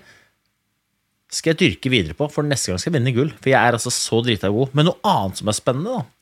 skal 1.32 1.54
jeg 1.54 1.62
dyrke 1.62 1.94
videre 1.94 2.18
på, 2.18 2.28
for 2.32 2.48
neste 2.48 2.72
gang 2.72 2.82
skal 2.82 2.92
jeg 2.92 3.00
vinne 3.00 3.16
gull. 3.16 3.32
For 3.38 3.54
jeg 3.54 3.60
er 3.62 3.78
altså 3.78 3.94
så 3.94 4.20
drita 4.26 4.52
god. 4.52 4.74
Men 4.76 4.90
noe 4.90 5.00
annet 5.08 5.40
som 5.40 5.52
er 5.52 5.58
spennende, 5.58 6.02
da. 6.02 6.17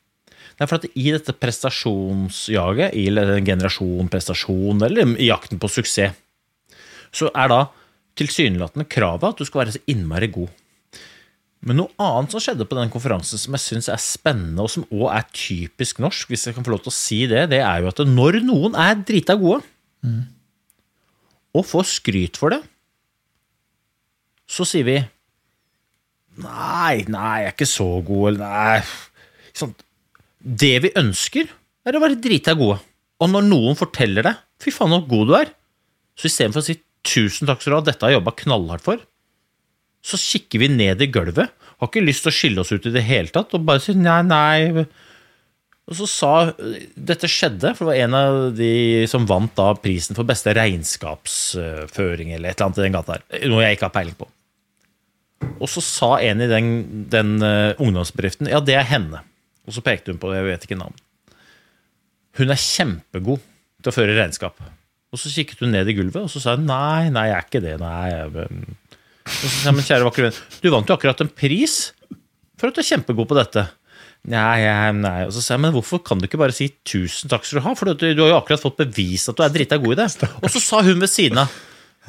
Det 0.56 0.64
er 0.64 0.70
for 0.70 0.80
at 0.80 0.92
i 0.96 1.10
dette 1.12 1.34
prestasjonsjaget, 1.36 2.94
i 2.96 3.10
generasjon 3.44 4.08
prestasjon, 4.12 4.80
eller 4.86 5.16
i 5.20 5.28
jakten 5.28 5.60
på 5.60 5.68
suksess, 5.68 6.16
så 7.12 7.28
er 7.36 7.50
da 7.52 7.58
tilsynelatende 8.16 8.86
kravet 8.88 9.34
at 9.34 9.40
du 9.40 9.44
skal 9.44 9.62
være 9.62 9.74
så 9.76 9.82
innmari 9.92 10.30
god. 10.32 10.48
Men 11.66 11.80
noe 11.80 11.92
annet 12.00 12.32
som 12.32 12.40
skjedde 12.40 12.66
på 12.68 12.76
den 12.78 12.92
konferansen 12.92 13.40
som 13.40 13.56
jeg 13.56 13.64
syns 13.64 13.90
er 13.92 14.00
spennende, 14.00 14.64
og 14.64 14.72
som 14.72 14.86
òg 14.88 15.10
er 15.12 15.26
typisk 15.34 16.00
norsk, 16.00 16.30
hvis 16.30 16.46
jeg 16.48 16.56
kan 16.56 16.64
få 16.64 16.72
lov 16.72 16.84
til 16.84 16.92
å 16.92 16.96
si 16.96 17.20
det, 17.28 17.46
det 17.52 17.60
er 17.64 17.82
jo 17.82 17.90
at 17.90 18.00
når 18.08 18.40
noen 18.46 18.76
er 18.80 18.96
drita 19.00 19.36
gode, 19.40 19.60
og 21.56 21.64
får 21.66 21.88
skryt 21.90 22.40
for 22.40 22.54
det, 22.54 22.62
så 24.46 24.66
sier 24.68 24.88
vi 24.88 24.96
Nei, 26.36 27.00
nei, 27.08 27.36
jeg 27.40 27.48
er 27.48 27.54
ikke 27.54 27.68
så 27.68 27.86
god, 28.04 28.26
eller 28.28 28.42
nei 28.44 28.80
sant? 29.56 29.85
Det 30.46 30.76
vi 30.84 30.92
ønsker, 30.94 31.48
er 31.86 31.96
å 31.96 32.02
være 32.02 32.20
drita 32.22 32.54
gode. 32.58 32.78
Og 33.18 33.30
når 33.32 33.46
noen 33.48 33.78
forteller 33.78 34.22
deg 34.22 34.42
'fy 34.62 34.70
faen, 34.70 34.94
så 34.94 35.08
god 35.10 35.26
du 35.26 35.34
er', 35.34 35.52
så 36.14 36.28
istedenfor 36.28 36.62
å 36.62 36.66
si 36.66 36.78
'tusen 37.02 37.48
takk 37.48 37.60
skal 37.60 37.72
du 37.72 37.76
ha, 37.76 37.86
dette 37.86 38.04
har 38.04 38.12
jeg 38.14 38.20
jobba 38.20 38.36
knallhardt 38.42 38.84
for', 38.86 39.02
så 40.06 40.16
kikker 40.20 40.62
vi 40.62 40.68
ned 40.68 41.02
i 41.02 41.10
gulvet, 41.10 41.50
har 41.50 41.90
ikke 41.90 42.04
lyst 42.04 42.22
til 42.22 42.30
å 42.30 42.36
skille 42.36 42.62
oss 42.62 42.70
ut 42.72 42.86
i 42.86 42.94
det 42.94 43.02
hele 43.02 43.28
tatt, 43.28 43.54
og 43.54 43.66
bare 43.66 43.82
sier 43.82 43.98
'nei, 43.98 44.22
nei'. 44.22 44.86
Og 45.86 45.94
så 45.94 46.06
sa 46.10 46.32
Dette 46.98 47.30
skjedde, 47.30 47.74
for 47.76 47.86
det 47.86 47.92
var 47.92 48.02
en 48.04 48.14
av 48.14 48.56
de 48.56 49.06
som 49.06 49.26
vant 49.26 49.52
da 49.54 49.72
prisen 49.74 50.16
for 50.18 50.26
beste 50.26 50.54
regnskapsføring, 50.54 52.34
eller 52.34 52.50
et 52.50 52.58
eller 52.58 52.66
annet 52.66 52.78
i 52.78 52.86
den 52.86 52.96
gata 52.96 53.18
her. 53.18 53.46
Noe 53.50 53.62
jeg 53.62 53.78
ikke 53.78 53.86
har 53.86 53.94
peiling 53.94 54.18
på. 54.18 54.26
Og 55.60 55.68
så 55.70 55.82
sa 55.84 56.18
en 56.18 56.42
i 56.42 56.50
den, 56.50 57.06
den 57.12 57.38
uh, 57.38 57.78
ungdomsbedriften 57.78 58.50
ja, 58.50 58.58
det 58.58 58.74
er 58.74 58.88
henne. 58.88 59.22
Og 59.66 59.74
så 59.74 59.82
pekte 59.84 60.14
hun 60.14 60.20
på 60.22 60.30
det, 60.30 60.40
jeg 60.40 60.48
vet 60.48 60.66
ikke 60.66 60.80
navn. 60.80 60.96
Hun 62.36 62.52
er 62.52 62.60
kjempegod 62.60 63.44
til 63.82 63.92
å 63.92 63.94
føre 63.96 64.16
regnskap. 64.18 64.60
Og 65.14 65.20
så 65.20 65.32
kikket 65.32 65.62
hun 65.64 65.72
ned 65.74 65.88
i 65.88 65.96
gulvet, 65.96 66.26
og 66.26 66.32
så 66.32 66.42
sa 66.42 66.56
hun 66.56 66.66
nei, 66.68 67.08
nei, 67.14 67.28
jeg 67.30 67.38
er 67.38 67.48
ikke 67.48 67.64
det. 67.64 67.74
nei. 67.80 68.04
Jeg, 68.12 68.76
og 69.26 69.34
så 69.34 69.50
sa 69.50 69.68
jeg, 69.70 69.76
men 69.78 69.86
kjære 69.88 70.06
vakre 70.06 70.28
venn, 70.28 70.40
du 70.62 70.70
vant 70.74 70.90
jo 70.90 70.96
akkurat 70.96 71.22
en 71.24 71.32
pris 71.32 71.76
for 72.56 72.70
at 72.70 72.76
du 72.76 72.82
er 72.82 72.88
kjempegod 72.88 73.28
på 73.28 73.38
dette. 73.38 73.66
Nei, 74.26 74.58
nei. 74.96 75.18
Og 75.26 75.32
så 75.34 75.42
sa 75.42 75.54
jeg, 75.54 75.62
men 75.66 75.74
hvorfor 75.74 76.02
kan 76.06 76.18
du 76.18 76.26
ikke 76.26 76.40
bare 76.40 76.54
si 76.54 76.68
'tusen 76.86 77.30
takk 77.30 77.46
skal 77.46 77.60
du 77.60 77.66
ha'? 77.66 77.74
For 77.78 77.92
du, 77.92 78.06
du 78.16 78.22
har 78.24 78.32
jo 78.32 78.38
akkurat 78.40 78.62
fått 78.62 78.80
bevist 78.80 79.30
at 79.30 79.38
du 79.38 79.44
er 79.44 79.52
drita 79.54 79.78
god 79.78 79.94
i 79.94 79.98
det. 80.02 80.30
Og 80.42 80.50
så 80.50 80.62
sa 80.62 80.82
hun 80.82 81.02
ved 81.02 81.10
siden 81.12 81.42
av 81.44 81.52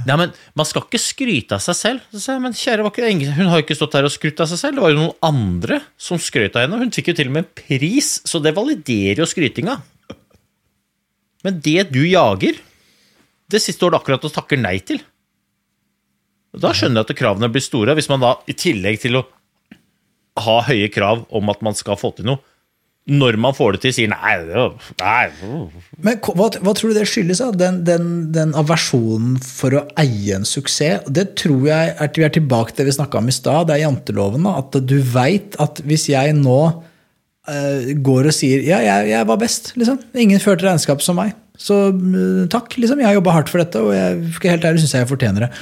Nei, 0.05 0.15
men 0.19 0.33
Man 0.57 0.67
skal 0.67 0.83
ikke 0.85 1.01
skryte 1.01 1.57
av 1.57 1.63
seg 1.63 1.77
selv. 1.77 2.05
Så 2.13 2.35
jeg, 2.35 2.41
men 2.43 2.55
kjære 2.55 2.85
Hun 2.85 3.49
har 3.49 3.59
jo 3.59 3.65
ikke 3.65 3.77
stått 3.77 3.97
her 3.97 4.05
og 4.05 4.13
skrytt 4.13 4.39
av 4.43 4.49
seg 4.51 4.61
selv. 4.61 4.77
Det 4.77 4.85
var 4.85 4.93
jo 4.93 4.99
noen 5.01 5.17
andre 5.25 5.81
som 5.97 6.21
skrøt 6.21 6.55
av 6.55 6.65
henne. 6.65 6.79
Hun 6.83 6.93
fikk 6.93 7.11
jo 7.11 7.17
til 7.17 7.31
og 7.31 7.37
med 7.37 7.45
en 7.45 7.53
pris, 7.57 8.09
så 8.27 8.41
det 8.43 8.55
validerer 8.57 9.23
jo 9.23 9.29
skrytinga. 9.29 9.79
Men 11.45 11.61
det 11.63 11.89
du 11.93 12.03
jager, 12.05 12.59
det 13.47 13.61
siste 13.63 13.79
står 13.79 13.93
du 13.93 13.99
akkurat 13.99 14.25
og 14.27 14.33
takker 14.35 14.59
nei 14.59 14.77
til. 14.85 15.01
Da 16.57 16.73
skjønner 16.75 17.01
jeg 17.03 17.11
at 17.11 17.19
kravene 17.19 17.49
blir 17.53 17.63
store. 17.63 17.95
Hvis 17.97 18.09
man 18.11 18.23
da, 18.23 18.35
i 18.49 18.55
tillegg 18.57 19.01
til 19.03 19.19
å 19.19 19.25
ha 20.45 20.59
høye 20.67 20.89
krav 20.93 21.25
om 21.33 21.49
at 21.53 21.63
man 21.65 21.77
skal 21.77 21.97
få 21.99 22.13
til 22.17 22.29
noe, 22.29 22.41
når 23.07 23.37
man 23.39 23.55
får 23.55 23.77
det 23.77 23.81
til, 23.85 23.93
sier 23.95 24.09
nei, 24.11 24.33
nei. 24.99 25.27
Men 26.03 26.19
hva, 26.19 26.49
hva, 26.59 26.73
tror 26.75 26.91
du 26.91 26.97
det 26.97 27.05
skyldes? 27.07 27.39
av? 27.43 27.55
Den, 27.59 27.79
den, 27.87 28.09
den, 28.35 28.51
aversjonen 28.59 29.37
for 29.43 29.77
å 29.79 29.85
eie 30.01 30.35
en 30.35 30.47
suksess? 30.47 31.07
Det 31.07 31.29
tror 31.39 31.69
jeg 31.69 31.93
er, 31.95 32.11
vi 32.17 32.27
er 32.27 32.35
tilbake 32.35 32.75
til 32.75 32.83
det 32.83 32.91
vi 32.91 32.97
snakka 32.97 33.21
om 33.21 33.31
i 33.31 33.35
stad. 33.35 33.69
Det 33.69 33.77
er 33.77 33.85
janteloven. 33.85 34.49
At 34.51 34.75
du 34.83 34.97
veit 35.13 35.55
at 35.63 35.79
hvis 35.87 36.09
jeg 36.11 36.35
nå 36.35 36.59
uh, 36.67 37.91
går 38.11 38.31
og 38.31 38.35
sier 38.35 38.67
ja, 38.67 38.83
jeg, 38.83 39.11
jeg 39.13 39.31
var 39.31 39.39
best, 39.39 39.71
liksom. 39.79 40.03
Ingen 40.27 40.43
førte 40.43 40.67
regnskap 40.67 41.03
som 41.05 41.21
meg. 41.21 41.31
Så 41.57 41.87
uh, 41.95 42.43
takk, 42.51 42.75
liksom. 42.75 42.99
Jeg 42.99 43.13
har 43.13 43.19
jobba 43.21 43.39
hardt 43.39 43.53
for 43.53 43.63
dette, 43.63 43.87
og 43.87 43.95
jeg, 43.95 44.19
helt 44.51 44.67
ærlig 44.67 44.83
syns 44.83 44.97
jeg 44.97 45.07
jeg 45.07 45.13
fortjener 45.15 45.47
det 45.47 45.53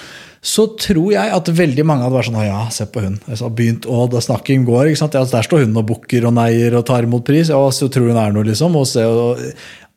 så 0.45 0.67
tror 0.77 1.07
jeg 1.15 1.31
at 1.33 1.49
veldig 1.57 1.85
mange 1.89 2.05
hadde 2.05 2.17
vært 2.19 2.29
sånn 2.29 2.43
ja, 2.45 2.59
se 2.73 2.85
på 2.85 3.01
hun. 3.01 3.15
Har 3.25 3.53
begynt, 3.57 3.87
å, 3.89 4.03
da 4.11 4.21
snakken 4.21 4.67
går. 4.67 4.91
ikke 4.91 5.01
sant? 5.01 5.17
Ja, 5.17 5.25
der 5.25 5.47
står 5.47 5.63
hun 5.63 5.79
og 5.81 5.87
bukker 5.89 6.27
og 6.29 6.35
neier 6.37 6.77
og 6.77 6.85
tar 6.85 7.07
imot 7.07 7.25
pris. 7.25 7.49
Ja, 7.49 7.57
så 7.73 7.89
tror 7.89 8.11
hun 8.11 8.21
er 8.21 8.35
noe, 8.35 8.45
liksom. 8.45 8.77
Og, 8.77 8.85
se, 8.89 9.01
og, 9.09 9.41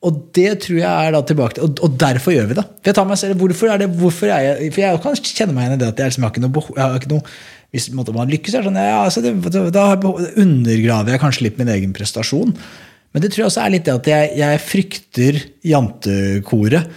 og, 0.01 0.23
det 0.39 0.55
tror 0.65 0.81
jeg 0.81 0.89
er 0.89 1.13
da 1.13 1.21
tilbake 1.29 1.59
til, 1.59 1.69
og, 1.69 1.83
og 1.85 2.01
derfor 2.01 2.33
gjør 2.33 2.49
vi 2.49 2.57
det. 2.63 2.65
For 2.81 2.91
jeg 2.91 2.97
tar 2.97 3.11
meg 3.11 3.21
selv, 3.21 3.45
hvorfor 3.45 3.75
er 3.75 3.83
det, 3.83 3.91
hvorfor 4.01 4.33
er 4.33 4.47
jeg, 4.47 4.73
for 4.73 4.85
jeg 4.87 5.03
kan 5.05 5.21
kjenne 5.21 5.59
meg 5.59 5.67
igjen 5.67 5.77
i 5.77 5.83
det 5.83 5.91
at 5.93 6.03
jeg, 6.03 6.15
liksom, 6.15 6.25
jeg 6.25 6.31
har 6.31 6.35
ikke 6.39 6.47
noe, 6.47 6.67
jeg 6.79 6.85
har 6.87 7.01
ikke 7.03 7.13
noe 7.13 7.39
hvis 7.77 7.91
man 7.93 8.33
lykkes, 8.33 8.55
er 8.57 8.65
sånn, 8.65 8.81
ja, 8.81 9.03
altså 9.05 9.21
det, 9.21 9.35
da 9.75 9.91
undergraver 10.01 11.13
jeg 11.13 11.21
kanskje 11.21 11.45
litt 11.45 11.59
min 11.61 11.69
egen 11.75 11.93
prestasjon. 11.93 12.55
Men 13.13 13.25
det 13.25 13.35
tror 13.35 13.45
jeg 13.45 13.51
også 13.51 13.65
er 13.67 13.75
litt 13.75 13.85
det 13.85 13.97
at 13.99 14.09
jeg, 14.09 14.33
jeg 14.41 14.63
frykter 14.65 15.41
jantekoret 15.69 16.89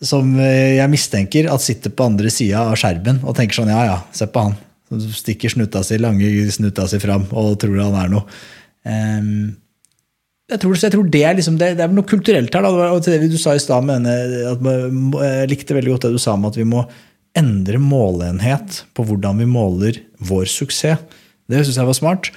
som 0.00 0.32
eh, 0.40 0.78
jeg 0.78 0.92
mistenker 0.92 1.48
at 1.52 1.64
sitter 1.64 1.92
på 1.92 2.06
andre 2.08 2.32
sida 2.32 2.64
av 2.70 2.78
skjermen 2.80 3.20
og 3.20 3.36
tenker 3.36 3.60
sånn 3.60 3.72
ja, 3.72 3.82
ja, 3.88 3.98
se 4.16 4.28
på 4.30 4.46
han. 4.46 4.56
Som 4.90 5.12
stikker 5.14 5.52
snuta 5.52 5.84
si, 5.86 6.00
lange 6.00 6.28
snuta 6.50 6.88
si 6.90 6.98
fram 7.02 7.28
og 7.30 7.58
tror 7.62 7.76
han 7.84 7.98
er 8.00 8.08
noe. 8.10 8.24
Um, 8.82 9.52
jeg, 10.50 10.58
tror, 10.62 10.74
jeg 10.80 10.94
tror, 10.96 11.10
det 11.12 11.20
er 11.28 11.36
liksom, 11.38 11.58
det, 11.60 11.74
det 11.78 11.84
er 11.84 11.92
noe 11.94 12.08
kulturelt 12.08 12.56
her. 12.56 12.64
Da. 12.64 12.88
Og 12.96 13.04
til 13.04 13.14
det 13.14 13.28
du 13.30 13.38
sa 13.38 13.54
i 13.54 13.62
stad, 13.62 13.86
jeg 13.86 15.50
likte 15.52 15.76
veldig 15.76 15.94
godt 15.94 16.08
det 16.08 16.16
du 16.16 16.22
sa 16.22 16.34
om 16.34 16.48
at 16.48 16.58
vi 16.58 16.66
må 16.66 16.82
endre 17.38 17.78
måleenhet 17.78 18.80
på 18.96 19.04
hvordan 19.06 19.38
vi 19.38 19.46
måler 19.46 20.00
vår 20.26 20.48
suksess. 20.50 21.04
Det 21.50 21.62
syns 21.62 21.78
jeg 21.78 21.90
var 21.90 21.98
smart. 21.98 22.32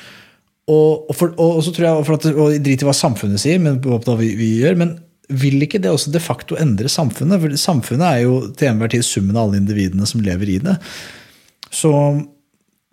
Og, 0.69 1.09
og, 1.09 1.15
for, 1.17 1.33
og, 1.41 1.57
så 1.65 1.73
tror 1.73 1.87
jeg, 1.87 2.05
for 2.07 2.19
at, 2.19 2.27
og 2.29 2.53
Drit 2.63 2.83
i 2.83 2.87
hva 2.87 2.93
samfunnet 2.95 3.41
sier, 3.41 3.59
men 3.61 3.81
hva 3.83 4.19
vi, 4.19 4.29
vi 4.39 4.53
gjør, 4.61 4.77
men 4.79 4.93
vil 5.33 5.65
ikke 5.65 5.81
det 5.81 5.91
også 5.91 6.13
de 6.13 6.21
facto 6.21 6.57
endre 6.59 6.91
samfunnet? 6.91 7.41
For 7.41 7.57
samfunnet 7.59 8.05
er 8.07 8.23
jo 8.25 8.37
til 8.53 8.69
enhver 8.69 8.93
tid 8.93 9.05
summen 9.07 9.35
av 9.37 9.47
alle 9.47 9.61
individene 9.61 10.07
som 10.09 10.23
lever 10.23 10.55
i 10.55 10.59
det. 10.63 10.77
Så 11.73 11.91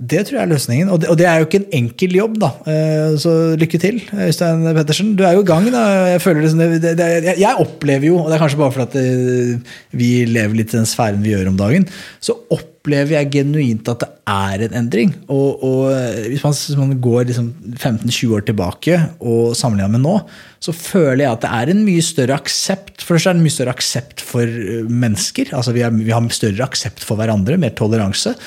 det 0.01 0.23
tror 0.25 0.39
jeg 0.39 0.47
er 0.47 0.53
løsningen. 0.55 0.91
Og 0.93 1.03
det, 1.03 1.11
og 1.13 1.19
det, 1.21 1.27
er 1.29 1.41
jo 1.41 1.47
ikke 1.49 1.61
en 1.61 1.77
enkel 1.83 2.17
jobb, 2.17 2.39
da. 2.41 2.51
Eh, 2.73 3.19
så 3.21 3.35
lykke 3.61 3.81
til, 3.83 4.01
Øystein 4.17 4.65
Pettersen. 4.73 5.13
Du 5.19 5.27
er 5.29 5.37
jo 5.37 5.45
i 5.45 5.51
gang. 5.51 5.69
da. 5.73 5.85
Jeg, 6.15 6.25
liksom 6.41 6.63
det, 6.63 6.95
det, 6.97 7.11
jeg 7.41 7.61
opplever 7.61 8.09
jo, 8.09 8.23
og 8.23 8.31
det 8.31 8.39
er 8.39 8.45
kanskje 8.47 8.63
bare 8.63 8.77
fordi 8.79 9.05
eh, 9.05 9.77
vi 10.01 10.11
lever 10.31 10.63
litt 10.63 10.73
i 10.73 10.81
den 10.81 10.89
sfæren 10.89 11.21
vi 11.25 11.35
gjør 11.35 11.53
om 11.53 11.61
dagen, 11.61 11.85
så 12.17 12.39
opplever 12.57 13.19
jeg 13.19 13.33
genuint 13.35 13.93
at 13.93 14.07
det 14.07 14.11
er 14.31 14.65
en 14.65 14.79
endring. 14.81 15.13
Og, 15.29 15.61
og 15.69 15.93
eh, 15.93 16.31
hvis, 16.31 16.47
man, 16.47 16.57
hvis, 16.57 16.81
man, 16.81 16.97
går 17.05 17.29
liksom 17.29 17.53
15-20 17.77 18.35
år 18.39 18.49
tilbake 18.49 19.03
og 19.21 19.53
sammenligner 19.59 19.99
med 19.99 20.07
nå, 20.07 20.17
så 20.65 20.73
føler 20.77 21.27
jeg 21.27 21.35
at 21.35 21.45
det 21.45 21.53
er 21.61 21.75
en 21.75 21.85
mye 21.85 22.05
større 22.05 22.41
aksept. 22.41 23.05
For 23.05 23.21
det 23.21 23.27
er 23.29 23.37
en 23.37 23.45
mye 23.45 23.53
større 23.53 23.77
aksept 23.77 24.25
for 24.25 24.61
mennesker. 24.89 25.53
altså 25.57 25.77
Vi, 25.77 25.85
er, 25.85 25.93
vi 25.93 26.13
har 26.13 26.25
større 26.33 26.65
aksept 26.65 27.05
for 27.05 27.21
hverandre, 27.21 27.61
mer 27.61 27.77
toleranse. 27.77 28.39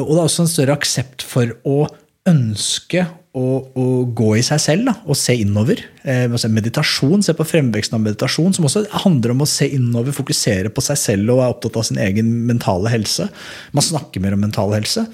Og 0.00 0.14
det 0.14 0.20
er 0.20 0.24
også 0.24 0.46
en 0.46 0.52
større 0.52 0.76
aksept 0.78 1.24
for 1.26 1.52
å 1.68 1.82
ønske 2.28 3.02
å, 3.32 3.44
å 3.74 3.86
gå 4.12 4.28
i 4.36 4.44
seg 4.44 4.60
selv 4.60 4.88
da, 4.90 4.94
og 5.08 5.16
se 5.18 5.34
innover. 5.40 5.80
Eh, 6.04 6.24
meditasjon, 6.52 7.24
Se 7.24 7.34
på 7.36 7.46
fremveksten 7.48 7.96
av 7.96 8.04
meditasjon, 8.04 8.54
som 8.56 8.68
også 8.68 8.84
handler 9.04 9.34
om 9.34 9.44
å 9.44 9.48
se 9.48 9.68
innover, 9.72 10.14
fokusere 10.16 10.72
på 10.72 10.84
seg 10.84 11.00
selv 11.00 11.34
og 11.34 11.42
er 11.42 11.54
opptatt 11.54 11.78
av 11.80 11.86
sin 11.88 12.00
egen 12.02 12.28
mentale 12.48 12.92
helse. 12.92 13.28
Man 13.72 13.86
snakker 13.86 14.22
mer 14.22 14.36
om 14.36 14.44
mental 14.44 14.74
helse. 14.76 15.06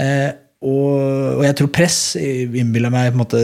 Eh, 0.00 0.30
og, 0.60 1.38
og, 1.38 1.44
jeg 1.46 1.56
tror 1.56 1.70
press 1.72 2.00
innbiller 2.20 2.92
meg 2.92 3.14
på 3.14 3.16
en 3.16 3.22
måte 3.22 3.38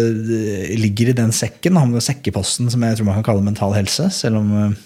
ligger 0.76 1.14
i 1.14 1.16
den 1.16 1.32
sekken, 1.32 1.78
den 1.80 2.04
sekkeposten 2.04 2.68
som 2.72 2.84
jeg 2.84 2.98
tror 2.98 3.08
man 3.08 3.16
kan 3.20 3.30
kalle 3.30 3.46
mental 3.46 3.72
helse. 3.76 4.10
Selv 4.12 4.42
om 4.42 4.52
eh, 4.60 4.76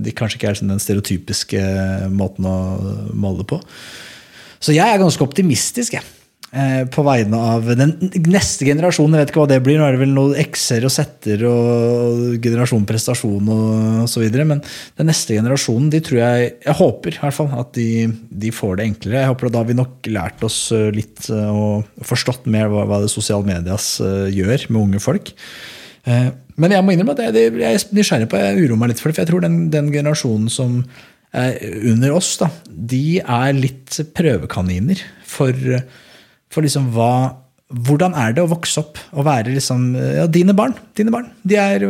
det 0.00 0.16
kanskje 0.16 0.40
ikke 0.40 0.52
er 0.52 0.60
sånn 0.60 0.72
den 0.72 0.80
stereotypiske 0.80 1.60
måten 2.12 2.48
å 2.48 2.58
måle 3.16 3.48
på. 3.48 3.60
Så 4.64 4.72
jeg 4.72 4.84
er 4.88 5.00
ganske 5.00 5.20
optimistisk 5.20 5.98
jeg, 5.98 6.06
eh, 6.56 6.84
på 6.88 7.02
vegne 7.04 7.36
av 7.36 7.66
den 7.76 7.92
neste 8.32 8.64
generasjonen. 8.64 9.18
Jeg 9.18 9.26
vet 9.26 9.32
ikke 9.32 9.42
hva 9.42 9.50
det 9.50 9.58
blir. 9.66 9.76
Nå 9.76 9.84
er 9.84 9.96
det 9.96 10.00
vel 10.00 10.14
noen 10.16 10.38
x-er 10.40 10.86
og 10.88 10.94
z-er 10.94 11.44
og 11.50 12.38
generasjon 12.44 12.86
prestasjon 12.88 13.50
og 13.52 14.08
så 14.08 14.22
videre. 14.22 14.48
Men 14.48 14.64
den 14.96 15.10
neste 15.10 15.36
generasjonen, 15.36 15.90
de 15.92 16.00
tror 16.00 16.22
jeg 16.22 16.54
Jeg 16.64 16.78
håper 16.80 17.12
i 17.12 17.20
hvert 17.20 17.36
fall 17.36 17.52
at 17.60 17.74
de, 17.76 18.08
de 18.30 18.54
får 18.54 18.80
det 18.80 18.88
enklere. 18.88 19.20
Jeg 19.20 19.32
håper 19.34 19.52
da 19.52 19.60
har 19.60 19.68
vi 19.68 19.80
nok 19.82 20.12
lært 20.14 20.48
oss 20.48 20.58
eh, 20.72 20.88
litt 20.96 21.28
eh, 21.28 21.52
og 21.52 21.84
forstått 22.00 22.48
mer 22.48 22.72
hva, 22.72 22.88
hva 22.88 23.02
det 23.04 23.12
sosiale 23.12 23.44
medias 23.44 23.98
gjør 24.00 24.68
med 24.70 24.80
unge 24.80 25.00
folk. 25.02 25.34
Men 26.04 26.70
jeg 26.70 26.84
må 26.84 26.92
innrømme 26.92 27.14
at 27.16 27.32
jeg, 27.32 27.52
jeg 27.56 27.76
er 27.78 27.84
nysgjerrig 27.96 28.26
på 28.28 28.36
jeg 28.36 28.58
uroer 28.60 28.76
meg 28.76 28.90
litt 28.92 29.00
for 29.00 29.08
det. 29.08 29.16
For 29.16 29.24
jeg 29.24 29.30
tror 29.30 29.40
den, 29.40 29.56
den 29.72 29.88
generasjonen 29.92 30.50
som 30.52 30.82
under 31.34 32.12
oss, 32.14 32.36
da, 32.38 32.50
de 32.68 33.18
er 33.18 33.56
litt 33.56 33.96
prøvekaniner 34.14 35.00
for, 35.26 35.56
for 36.52 36.66
liksom 36.66 36.92
hva 36.94 37.14
hvordan 37.74 38.14
er 38.18 38.34
det 38.36 38.42
å 38.44 38.50
vokse 38.50 38.82
opp 38.82 38.98
og 39.16 39.24
være 39.26 39.54
liksom, 39.54 39.94
ja, 39.96 40.26
dine 40.30 40.54
barn? 40.56 40.76
Dine 40.94 41.10
barn. 41.10 41.30
De 41.42 41.56
er 41.58 41.82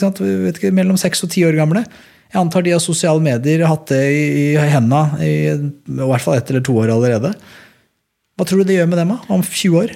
sant, 0.00 0.18
ikke, 0.20 0.72
mellom 0.74 0.98
seks 1.00 1.22
og 1.24 1.30
ti 1.32 1.44
år 1.46 1.56
gamle. 1.56 1.84
Jeg 2.32 2.40
antar 2.40 2.64
de 2.64 2.72
har 2.74 2.82
sosiale 2.82 3.22
medier 3.22 3.64
hatt 3.68 3.86
det 3.92 4.02
i, 4.12 4.24
i 4.52 4.68
henda 4.72 5.02
i, 5.20 5.32
i 5.52 6.00
hvert 6.00 6.24
fall 6.24 6.38
ett 6.38 6.50
eller 6.50 6.64
to 6.64 6.76
år 6.80 6.92
allerede. 6.94 7.32
Hva 8.36 8.48
tror 8.48 8.62
du 8.62 8.68
det 8.68 8.78
gjør 8.80 8.90
med 8.90 9.00
dem 9.02 9.14
da, 9.14 9.18
om 9.32 9.44
20 9.44 9.78
år? 9.82 9.94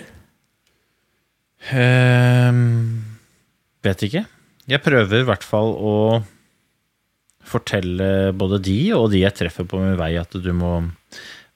Um, 1.73 3.03
vet 3.85 4.07
ikke. 4.07 4.27
Jeg 4.71 4.85
prøver 4.85 5.25
i 5.25 5.27
hvert 5.27 5.47
fall 5.47 5.73
å 5.75 5.97
fortelle 7.47 8.33
både 8.37 8.61
de 8.65 8.79
og 8.97 9.11
de 9.13 9.23
jeg 9.23 9.37
treffer 9.39 9.67
på 9.69 9.81
min 9.81 9.99
vei, 9.99 10.15
at 10.21 10.35
du 10.35 10.53
må 10.57 10.79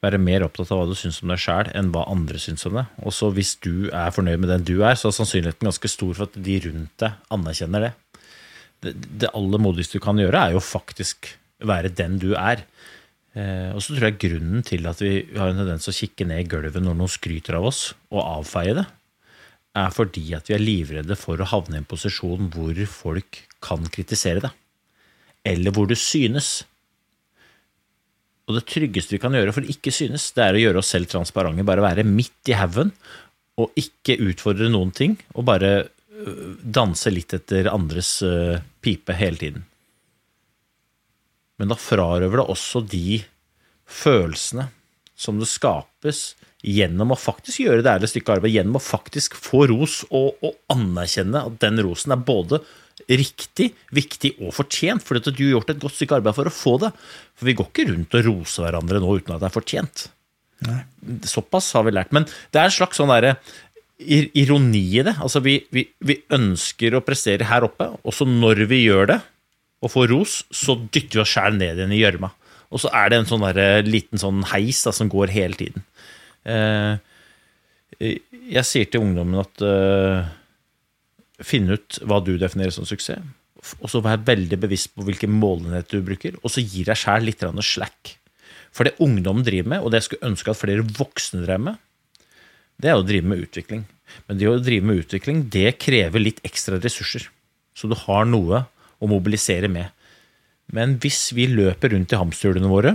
være 0.00 0.20
mer 0.22 0.46
opptatt 0.46 0.70
av 0.72 0.80
hva 0.80 0.88
du 0.88 0.96
syns 0.96 1.20
om 1.20 1.32
deg 1.32 1.42
sjæl, 1.42 1.70
enn 1.76 1.90
hva 1.92 2.06
andre 2.08 2.40
syns 2.40 2.64
om 2.68 2.78
deg. 2.78 2.92
Og 3.04 3.12
så 3.12 3.28
hvis 3.36 3.56
du 3.60 3.90
er 3.92 4.14
fornøyd 4.14 4.40
med 4.40 4.52
den 4.54 4.64
du 4.68 4.78
er, 4.78 4.96
så 4.96 5.10
er 5.10 5.18
sannsynligheten 5.18 5.68
ganske 5.68 5.90
stor 5.92 6.14
for 6.16 6.28
at 6.28 6.38
de 6.40 6.56
rundt 6.66 6.94
deg 7.02 7.34
anerkjenner 7.36 7.88
det. 7.88 7.92
Det, 8.80 8.94
det 9.20 9.32
aller 9.36 9.60
modigste 9.60 10.00
du 10.00 10.04
kan 10.04 10.20
gjøre, 10.20 10.40
er 10.40 10.56
jo 10.56 10.64
faktisk 10.64 11.34
være 11.68 11.92
den 11.92 12.16
du 12.22 12.30
er. 12.32 12.64
Eh, 13.36 13.68
og 13.74 13.82
så 13.84 13.94
tror 13.94 14.08
jeg 14.08 14.22
grunnen 14.24 14.64
til 14.66 14.88
at 14.88 15.02
vi 15.04 15.12
har 15.36 15.52
en 15.52 15.60
tendens 15.60 15.84
til 15.86 15.92
å 15.92 15.98
kikke 16.00 16.26
ned 16.30 16.42
i 16.42 16.48
gulvet 16.50 16.80
når 16.82 16.96
noen 16.96 17.12
skryter 17.12 17.58
av 17.60 17.68
oss, 17.68 17.82
og 18.08 18.24
avfeie 18.24 18.78
det, 18.80 18.86
er 19.78 19.92
fordi 19.94 20.24
at 20.34 20.48
vi 20.50 20.56
er 20.56 20.64
livredde 20.64 21.14
for 21.18 21.38
å 21.38 21.50
havne 21.52 21.76
i 21.76 21.82
en 21.82 21.90
posisjon 21.90 22.48
hvor 22.54 22.80
folk 22.90 23.44
kan 23.62 23.84
kritisere 23.92 24.42
det. 24.42 24.50
Eller 25.46 25.74
hvor 25.74 25.88
du 25.88 25.96
synes. 25.98 26.60
Og 28.48 28.58
det 28.58 28.66
tryggeste 28.68 29.16
vi 29.16 29.22
kan 29.22 29.34
gjøre 29.36 29.54
for 29.54 29.64
å 29.64 29.72
ikke 29.72 29.92
synes, 29.94 30.30
det 30.36 30.44
er 30.44 30.58
å 30.58 30.62
gjøre 30.64 30.82
oss 30.82 30.92
selv 30.92 31.10
transparente. 31.10 31.66
Bare 31.66 31.84
være 31.84 32.06
midt 32.06 32.50
i 32.50 32.58
haugen 32.58 32.92
og 33.60 33.76
ikke 33.78 34.18
utfordre 34.30 34.70
noen 34.72 34.92
ting. 34.96 35.16
Og 35.36 35.46
bare 35.48 35.72
øh, 35.80 36.56
danse 36.60 37.12
litt 37.12 37.34
etter 37.36 37.70
andres 37.72 38.18
øh, 38.26 38.58
pipe 38.82 39.16
hele 39.16 39.40
tiden. 39.40 39.66
Men 41.60 41.72
da 41.72 41.76
frarøver 41.76 42.40
det 42.40 42.50
også 42.54 42.80
de 42.88 43.20
følelsene 43.90 44.70
som 45.20 45.40
det 45.40 45.50
skapes 45.50 46.30
gjennom 46.64 47.12
å 47.12 47.18
faktisk 47.18 47.62
gjøre 47.62 47.84
det 47.84 47.92
ærlige 47.92 48.14
stykket 48.14 48.34
arbeid, 48.36 48.54
gjennom 48.54 48.78
å 48.78 48.84
faktisk 48.84 49.36
få 49.36 49.66
ros 49.70 50.00
og, 50.08 50.40
og, 50.44 50.56
anerkjenne 50.72 51.44
at 51.48 51.58
den 51.62 51.80
rosen 51.84 52.14
er 52.14 52.24
både 52.24 52.62
riktig, 53.08 53.70
viktig 53.96 54.34
og 54.40 54.54
fortjent, 54.56 55.04
fordi 55.06 55.22
at 55.22 55.36
du 55.36 55.42
har 55.44 55.54
gjort 55.56 55.72
et 55.72 55.82
godt 55.82 55.96
stykke 55.96 56.20
arbeid 56.20 56.36
for 56.36 56.50
å 56.50 56.54
få 56.54 56.76
det. 56.82 56.92
For 57.38 57.48
vi 57.48 57.56
går 57.58 57.70
ikke 57.70 57.88
rundt 57.90 58.16
og 58.18 58.26
roser 58.28 58.66
hverandre 58.66 59.02
nå 59.02 59.16
uten 59.16 59.34
at 59.36 59.42
det 59.42 59.48
er 59.48 59.56
fortjent. 59.56 60.06
Nei. 60.68 60.80
Såpass 61.28 61.72
har 61.76 61.86
vi 61.86 61.94
lært. 61.96 62.12
Men 62.16 62.26
det 62.28 62.60
er 62.60 62.68
en 62.68 62.76
slags 62.76 63.00
sånn 63.00 63.12
derre 63.12 63.36
ironi 64.00 64.84
i 65.00 65.04
det. 65.04 65.16
Altså, 65.20 65.42
vi, 65.44 65.58
vi, 65.74 65.84
vi 66.04 66.20
ønsker 66.32 66.96
å 66.96 67.04
prestere 67.04 67.48
her 67.48 67.66
oppe, 67.66 67.90
og 68.00 68.16
så 68.16 68.26
når 68.28 68.64
vi 68.70 68.84
gjør 68.86 69.14
det, 69.14 69.20
og 69.80 69.92
får 69.92 70.10
ros, 70.12 70.40
så 70.52 70.76
dytter 70.76 71.20
vi 71.20 71.22
oss 71.22 71.32
sjæl 71.32 71.56
ned 71.56 71.78
igjen 71.80 71.94
i 71.96 72.02
gjørma. 72.02 72.32
Og 72.70 72.82
så 72.82 72.90
er 72.94 73.10
det 73.10 73.20
en 73.20 73.28
sånn 73.28 73.46
der, 73.48 73.86
liten 73.86 74.20
sånn 74.20 74.44
heis 74.52 74.82
da, 74.86 74.92
som 74.94 75.08
går 75.10 75.32
hele 75.34 75.56
tiden. 75.58 75.86
Eh, 76.44 77.00
jeg 78.00 78.66
sier 78.68 78.88
til 78.88 79.04
ungdommen 79.04 79.40
at 79.42 79.64
uh, 81.40 81.44
finn 81.46 81.70
ut 81.72 82.00
hva 82.04 82.20
du 82.24 82.36
definerer 82.38 82.74
som 82.74 82.86
suksess, 82.88 83.24
og 83.80 83.90
så 83.92 84.00
være 84.04 84.24
veldig 84.28 84.58
bevisst 84.62 84.94
på 84.96 85.04
hvilken 85.04 85.32
målenhet 85.36 85.90
du 85.92 86.00
bruker, 86.04 86.38
og 86.40 86.52
så 86.52 86.64
gir 86.64 86.88
deg 86.88 86.96
sjæl 86.96 87.26
litt 87.28 87.44
slack. 87.66 88.16
For 88.72 88.86
det 88.86 88.96
ungdom 89.02 89.42
driver 89.44 89.74
med, 89.74 89.82
og 89.82 89.90
det 89.90 90.00
jeg 90.00 90.08
skulle 90.08 90.30
ønske 90.30 90.52
at 90.52 90.60
flere 90.60 90.86
voksne 90.86 91.42
drev 91.44 91.60
med, 91.66 91.80
det 92.80 92.88
er 92.88 92.96
å 92.96 93.04
drive 93.04 93.28
med 93.28 93.42
utvikling. 93.44 93.84
Men 94.26 94.38
det 94.40 94.48
å 94.48 94.60
drive 94.62 94.86
med 94.86 95.02
utvikling, 95.02 95.42
det 95.52 95.76
krever 95.82 96.22
litt 96.22 96.40
ekstra 96.46 96.78
ressurser. 96.80 97.26
Så 97.76 97.90
du 97.90 97.96
har 98.06 98.24
noe 98.24 98.64
å 99.00 99.10
mobilisere 99.10 99.68
med. 99.68 99.90
Men 100.72 100.96
hvis 101.02 101.34
vi 101.36 101.50
løper 101.50 101.92
rundt 101.92 102.14
i 102.14 102.20
hamsterhjulene 102.20 102.70
våre 102.70 102.94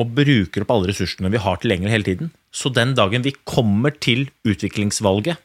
og 0.00 0.14
bruker 0.16 0.64
opp 0.64 0.72
alle 0.74 0.90
ressursene 0.90 1.30
vi 1.32 1.42
har 1.42 1.60
tilgjengelig 1.60 1.92
hele 1.92 2.08
tiden. 2.08 2.32
Så 2.50 2.72
den 2.72 2.94
dagen 2.98 3.24
vi 3.26 3.34
kommer 3.44 3.92
til 3.92 4.28
utviklingsvalget, 4.48 5.40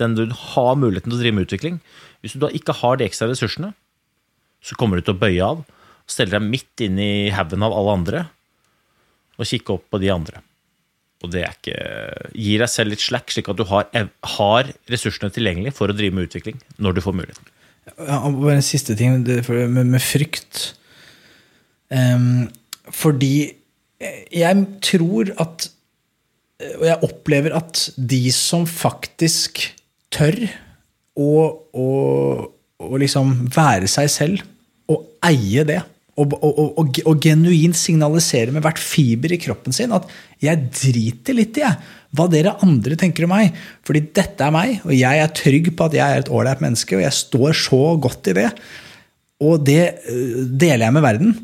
den 0.00 0.16
du 0.18 0.24
har 0.32 0.74
muligheten 0.80 1.12
til 1.12 1.18
å 1.18 1.22
drive 1.22 1.36
med 1.36 1.48
utvikling, 1.48 1.78
hvis 2.20 2.36
du 2.36 2.42
da 2.42 2.50
ikke 2.56 2.76
har 2.80 2.98
de 2.98 3.06
ekstra 3.06 3.30
ressursene, 3.30 3.72
så 4.60 4.76
kommer 4.76 4.98
du 4.98 5.06
til 5.06 5.16
å 5.16 5.20
bøye 5.20 5.46
av, 5.46 5.64
stelle 6.10 6.34
deg 6.34 6.48
midt 6.48 6.84
inn 6.84 6.98
i 7.00 7.30
haugen 7.32 7.64
av 7.64 7.74
alle 7.76 7.96
andre 8.00 8.22
og 9.40 9.48
kikke 9.48 9.76
opp 9.76 9.86
på 9.92 10.00
de 10.02 10.10
andre. 10.12 10.42
Og 11.20 11.32
det 11.32 11.44
er 11.44 11.56
ikke 11.56 11.78
Gir 12.32 12.62
deg 12.62 12.72
selv 12.72 12.94
litt 12.94 13.04
slack, 13.04 13.32
slik 13.32 13.48
at 13.52 13.58
du 13.58 13.66
har, 13.68 13.88
har 14.36 14.70
ressursene 14.90 15.32
tilgjengelig 15.32 15.74
for 15.76 15.92
å 15.92 15.96
drive 15.96 16.16
med 16.16 16.28
utvikling 16.28 16.60
når 16.80 16.96
du 16.96 17.02
får 17.04 17.16
muligheten. 17.16 17.50
Ja, 17.96 18.20
bare 18.24 18.58
en 18.58 18.64
siste 18.64 18.96
ting 18.96 19.20
med, 19.24 19.80
med 19.80 20.02
frykt. 20.04 20.74
Um, 21.90 22.48
fordi 22.94 23.52
jeg 24.00 24.66
tror 24.86 25.32
at 25.42 25.66
Og 26.78 26.84
jeg 26.86 27.02
opplever 27.02 27.54
at 27.56 27.80
de 27.96 28.28
som 28.36 28.66
faktisk 28.68 29.62
tør 30.12 30.36
å, 31.20 31.30
å, 31.72 31.86
å 32.80 33.00
liksom 33.00 33.32
være 33.54 33.88
seg 33.90 34.10
selv 34.12 34.44
og 34.90 35.06
eie 35.26 35.64
det, 35.68 35.78
og, 36.20 36.34
og, 36.42 36.58
og, 36.58 36.98
og, 37.06 37.20
genuint 37.22 37.76
signalisere 37.78 38.52
med 38.52 38.64
hvert 38.64 38.80
fiber 38.82 39.32
i 39.32 39.38
kroppen 39.40 39.72
sin 39.72 39.94
at 39.94 40.08
'jeg 40.42 40.66
driter 40.74 41.36
litt 41.38 41.56
i 41.56 41.62
jeg, 41.62 41.78
hva 42.12 42.26
dere 42.28 42.58
andre 42.66 42.98
tenker 42.98 43.24
om 43.24 43.32
meg', 43.32 43.54
fordi 43.86 44.02
dette 44.12 44.44
er 44.44 44.52
meg, 44.52 44.82
og 44.84 44.92
jeg 44.92 45.22
er 45.22 45.32
trygg 45.32 45.70
på 45.76 45.86
at 45.86 45.96
jeg 45.96 46.04
er 46.04 46.24
et 46.24 46.32
ålreit 46.32 46.60
menneske, 46.60 46.98
og 46.98 47.06
jeg 47.06 47.16
står 47.16 47.54
så 47.56 47.82
godt 47.96 48.32
i 48.32 48.36
det. 48.42 48.50
Og 49.40 49.64
det 49.64 50.02
øh, 50.10 50.44
deler 50.50 50.90
jeg 50.90 50.96
med 50.98 51.06
verden 51.06 51.38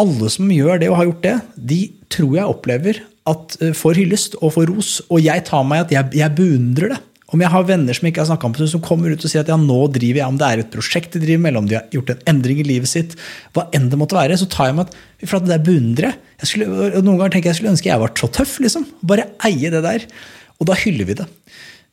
alle 0.00 0.28
som 0.32 0.50
gjør 0.50 0.80
det 0.80 0.90
og 0.90 0.98
har 0.98 1.08
gjort 1.08 1.24
det, 1.26 1.36
de 1.56 1.80
tror 2.12 2.36
jeg 2.36 2.52
opplever 2.54 3.00
at 3.28 3.56
uh, 3.60 3.70
får 3.76 4.00
hyllest 4.00 4.36
og 4.40 4.54
får 4.56 4.68
ros. 4.72 4.92
Og 5.12 5.22
jeg 5.24 5.44
tar 5.48 5.64
meg 5.68 5.86
at 5.86 5.94
jeg, 5.94 6.12
jeg 6.22 6.36
beundrer 6.38 6.94
det. 6.94 7.00
Om 7.32 7.40
jeg 7.40 7.52
har 7.54 7.64
venner 7.64 7.96
som 7.96 8.08
ikke 8.08 8.20
har 8.20 8.28
snakka 8.28 8.48
om 8.48 8.54
det, 8.56 8.68
som 8.68 8.82
kommer 8.84 9.12
ut 9.12 9.22
og 9.24 9.30
sier 9.32 9.40
at 9.40 9.48
ja, 9.48 9.56
nå 9.56 9.78
driver 9.94 10.20
jeg, 10.20 10.28
om 10.28 10.38
det 10.40 10.48
er 10.48 10.62
et 10.62 10.72
prosjekt 10.74 11.14
de 11.16 11.22
driver 11.22 11.40
med, 11.40 11.52
eller 11.52 11.62
om 11.62 11.70
de 11.70 11.78
har 11.78 11.94
gjort 11.94 12.12
en 12.12 12.26
endring 12.34 12.60
i 12.60 12.66
livet 12.68 12.90
sitt, 12.90 13.16
hva 13.56 13.64
enn 13.72 13.88
det 13.92 13.98
måtte 14.00 14.18
være, 14.18 14.36
så 14.36 14.48
tar 14.52 14.68
jeg 14.68 14.76
meg 14.76 14.90
at 14.90 14.98
for 15.24 15.38
at 15.38 15.46
det 15.46 15.54
der 15.54 15.64
beundrer 15.64 16.10
jeg. 16.10 16.18
Skulle, 16.50 16.90
noen 16.98 17.16
ganger 17.16 17.36
tenker 17.36 17.52
jeg 17.52 17.60
skulle 17.60 17.72
ønske 17.72 17.88
jeg 17.88 18.02
var 18.02 18.12
så 18.18 18.28
tøff. 18.36 18.56
liksom. 18.60 18.84
Bare 19.06 19.30
eie 19.48 19.70
det 19.72 19.84
der. 19.84 20.04
Og 20.60 20.68
da 20.68 20.76
hyller 20.78 21.08
vi 21.08 21.16
det. 21.22 21.28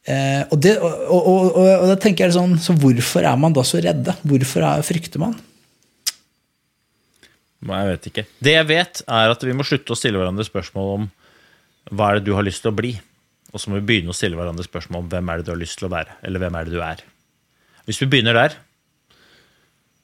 Eh, 0.10 0.42
og, 0.50 0.58
det 0.64 0.76
og, 0.82 1.20
og, 1.20 1.60
og, 1.60 1.86
da 1.92 1.98
tenker 2.00 2.26
jeg 2.26 2.34
sånn, 2.34 2.56
Så 2.64 2.74
hvorfor 2.80 3.26
er 3.28 3.36
man 3.38 3.54
da 3.54 3.66
så 3.68 3.82
redde? 3.84 4.16
Hvorfor 4.26 4.66
er, 4.66 4.84
frykter 4.86 5.22
man? 5.22 5.36
Nei, 7.68 7.82
Jeg 7.84 7.92
vet 7.94 8.10
ikke. 8.12 8.26
Det 8.40 8.56
jeg 8.56 8.68
vet, 8.70 9.04
er 9.06 9.36
at 9.36 9.44
vi 9.44 9.56
må 9.56 9.68
slutte 9.68 9.94
å 9.94 10.00
stille 10.00 10.20
hverandre 10.20 10.48
spørsmål 10.48 10.94
om 10.96 11.08
hva 11.92 12.10
er 12.10 12.20
det 12.20 12.30
du 12.30 12.36
har 12.38 12.46
lyst 12.46 12.64
til 12.64 12.72
å 12.72 12.78
bli? 12.78 12.94
Og 13.54 13.62
så 13.62 13.72
må 13.72 13.80
vi 13.80 13.88
begynne 13.90 14.14
å 14.14 14.18
stille 14.18 14.38
hverandre 14.38 14.66
spørsmål 14.66 15.06
om 15.06 15.10
hvem 15.12 15.32
er 15.32 15.40
det 15.40 15.48
du 15.48 15.54
har 15.56 15.62
lyst 15.62 15.80
til 15.82 15.90
å 15.90 15.94
være, 15.94 16.20
eller 16.26 16.44
hvem 16.44 16.58
er 16.60 16.68
det 16.68 16.76
du 16.76 16.84
er. 16.86 17.02
Hvis 17.90 18.02
vi 18.04 18.10
begynner 18.12 18.38
der, 18.38 18.58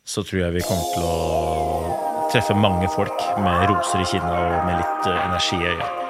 så 0.06 0.26
tror 0.26 0.42
jeg 0.46 0.56
vi 0.56 0.66
kommer 0.66 0.90
til 0.94 1.06
å 1.06 2.30
treffe 2.34 2.58
mange 2.58 2.90
folk 2.94 3.26
med 3.42 3.70
roser 3.70 4.02
i 4.02 4.10
kinnet 4.10 4.34
og 4.34 4.68
med 4.68 4.82
litt 4.82 5.10
eh, 5.12 5.24
energi 5.30 5.62
i 5.62 5.72
øyet. 5.72 6.04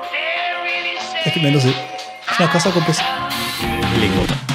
Det 1.11 1.31
er 1.31 1.31
ikke 1.33 1.45
mer 1.47 1.59
å 1.59 1.63
si. 1.67 1.77
Snakkes 2.35 2.67
da, 2.67 2.75
kompis. 2.79 3.05
I 3.63 4.03
like 4.03 4.13
måte. 4.19 4.54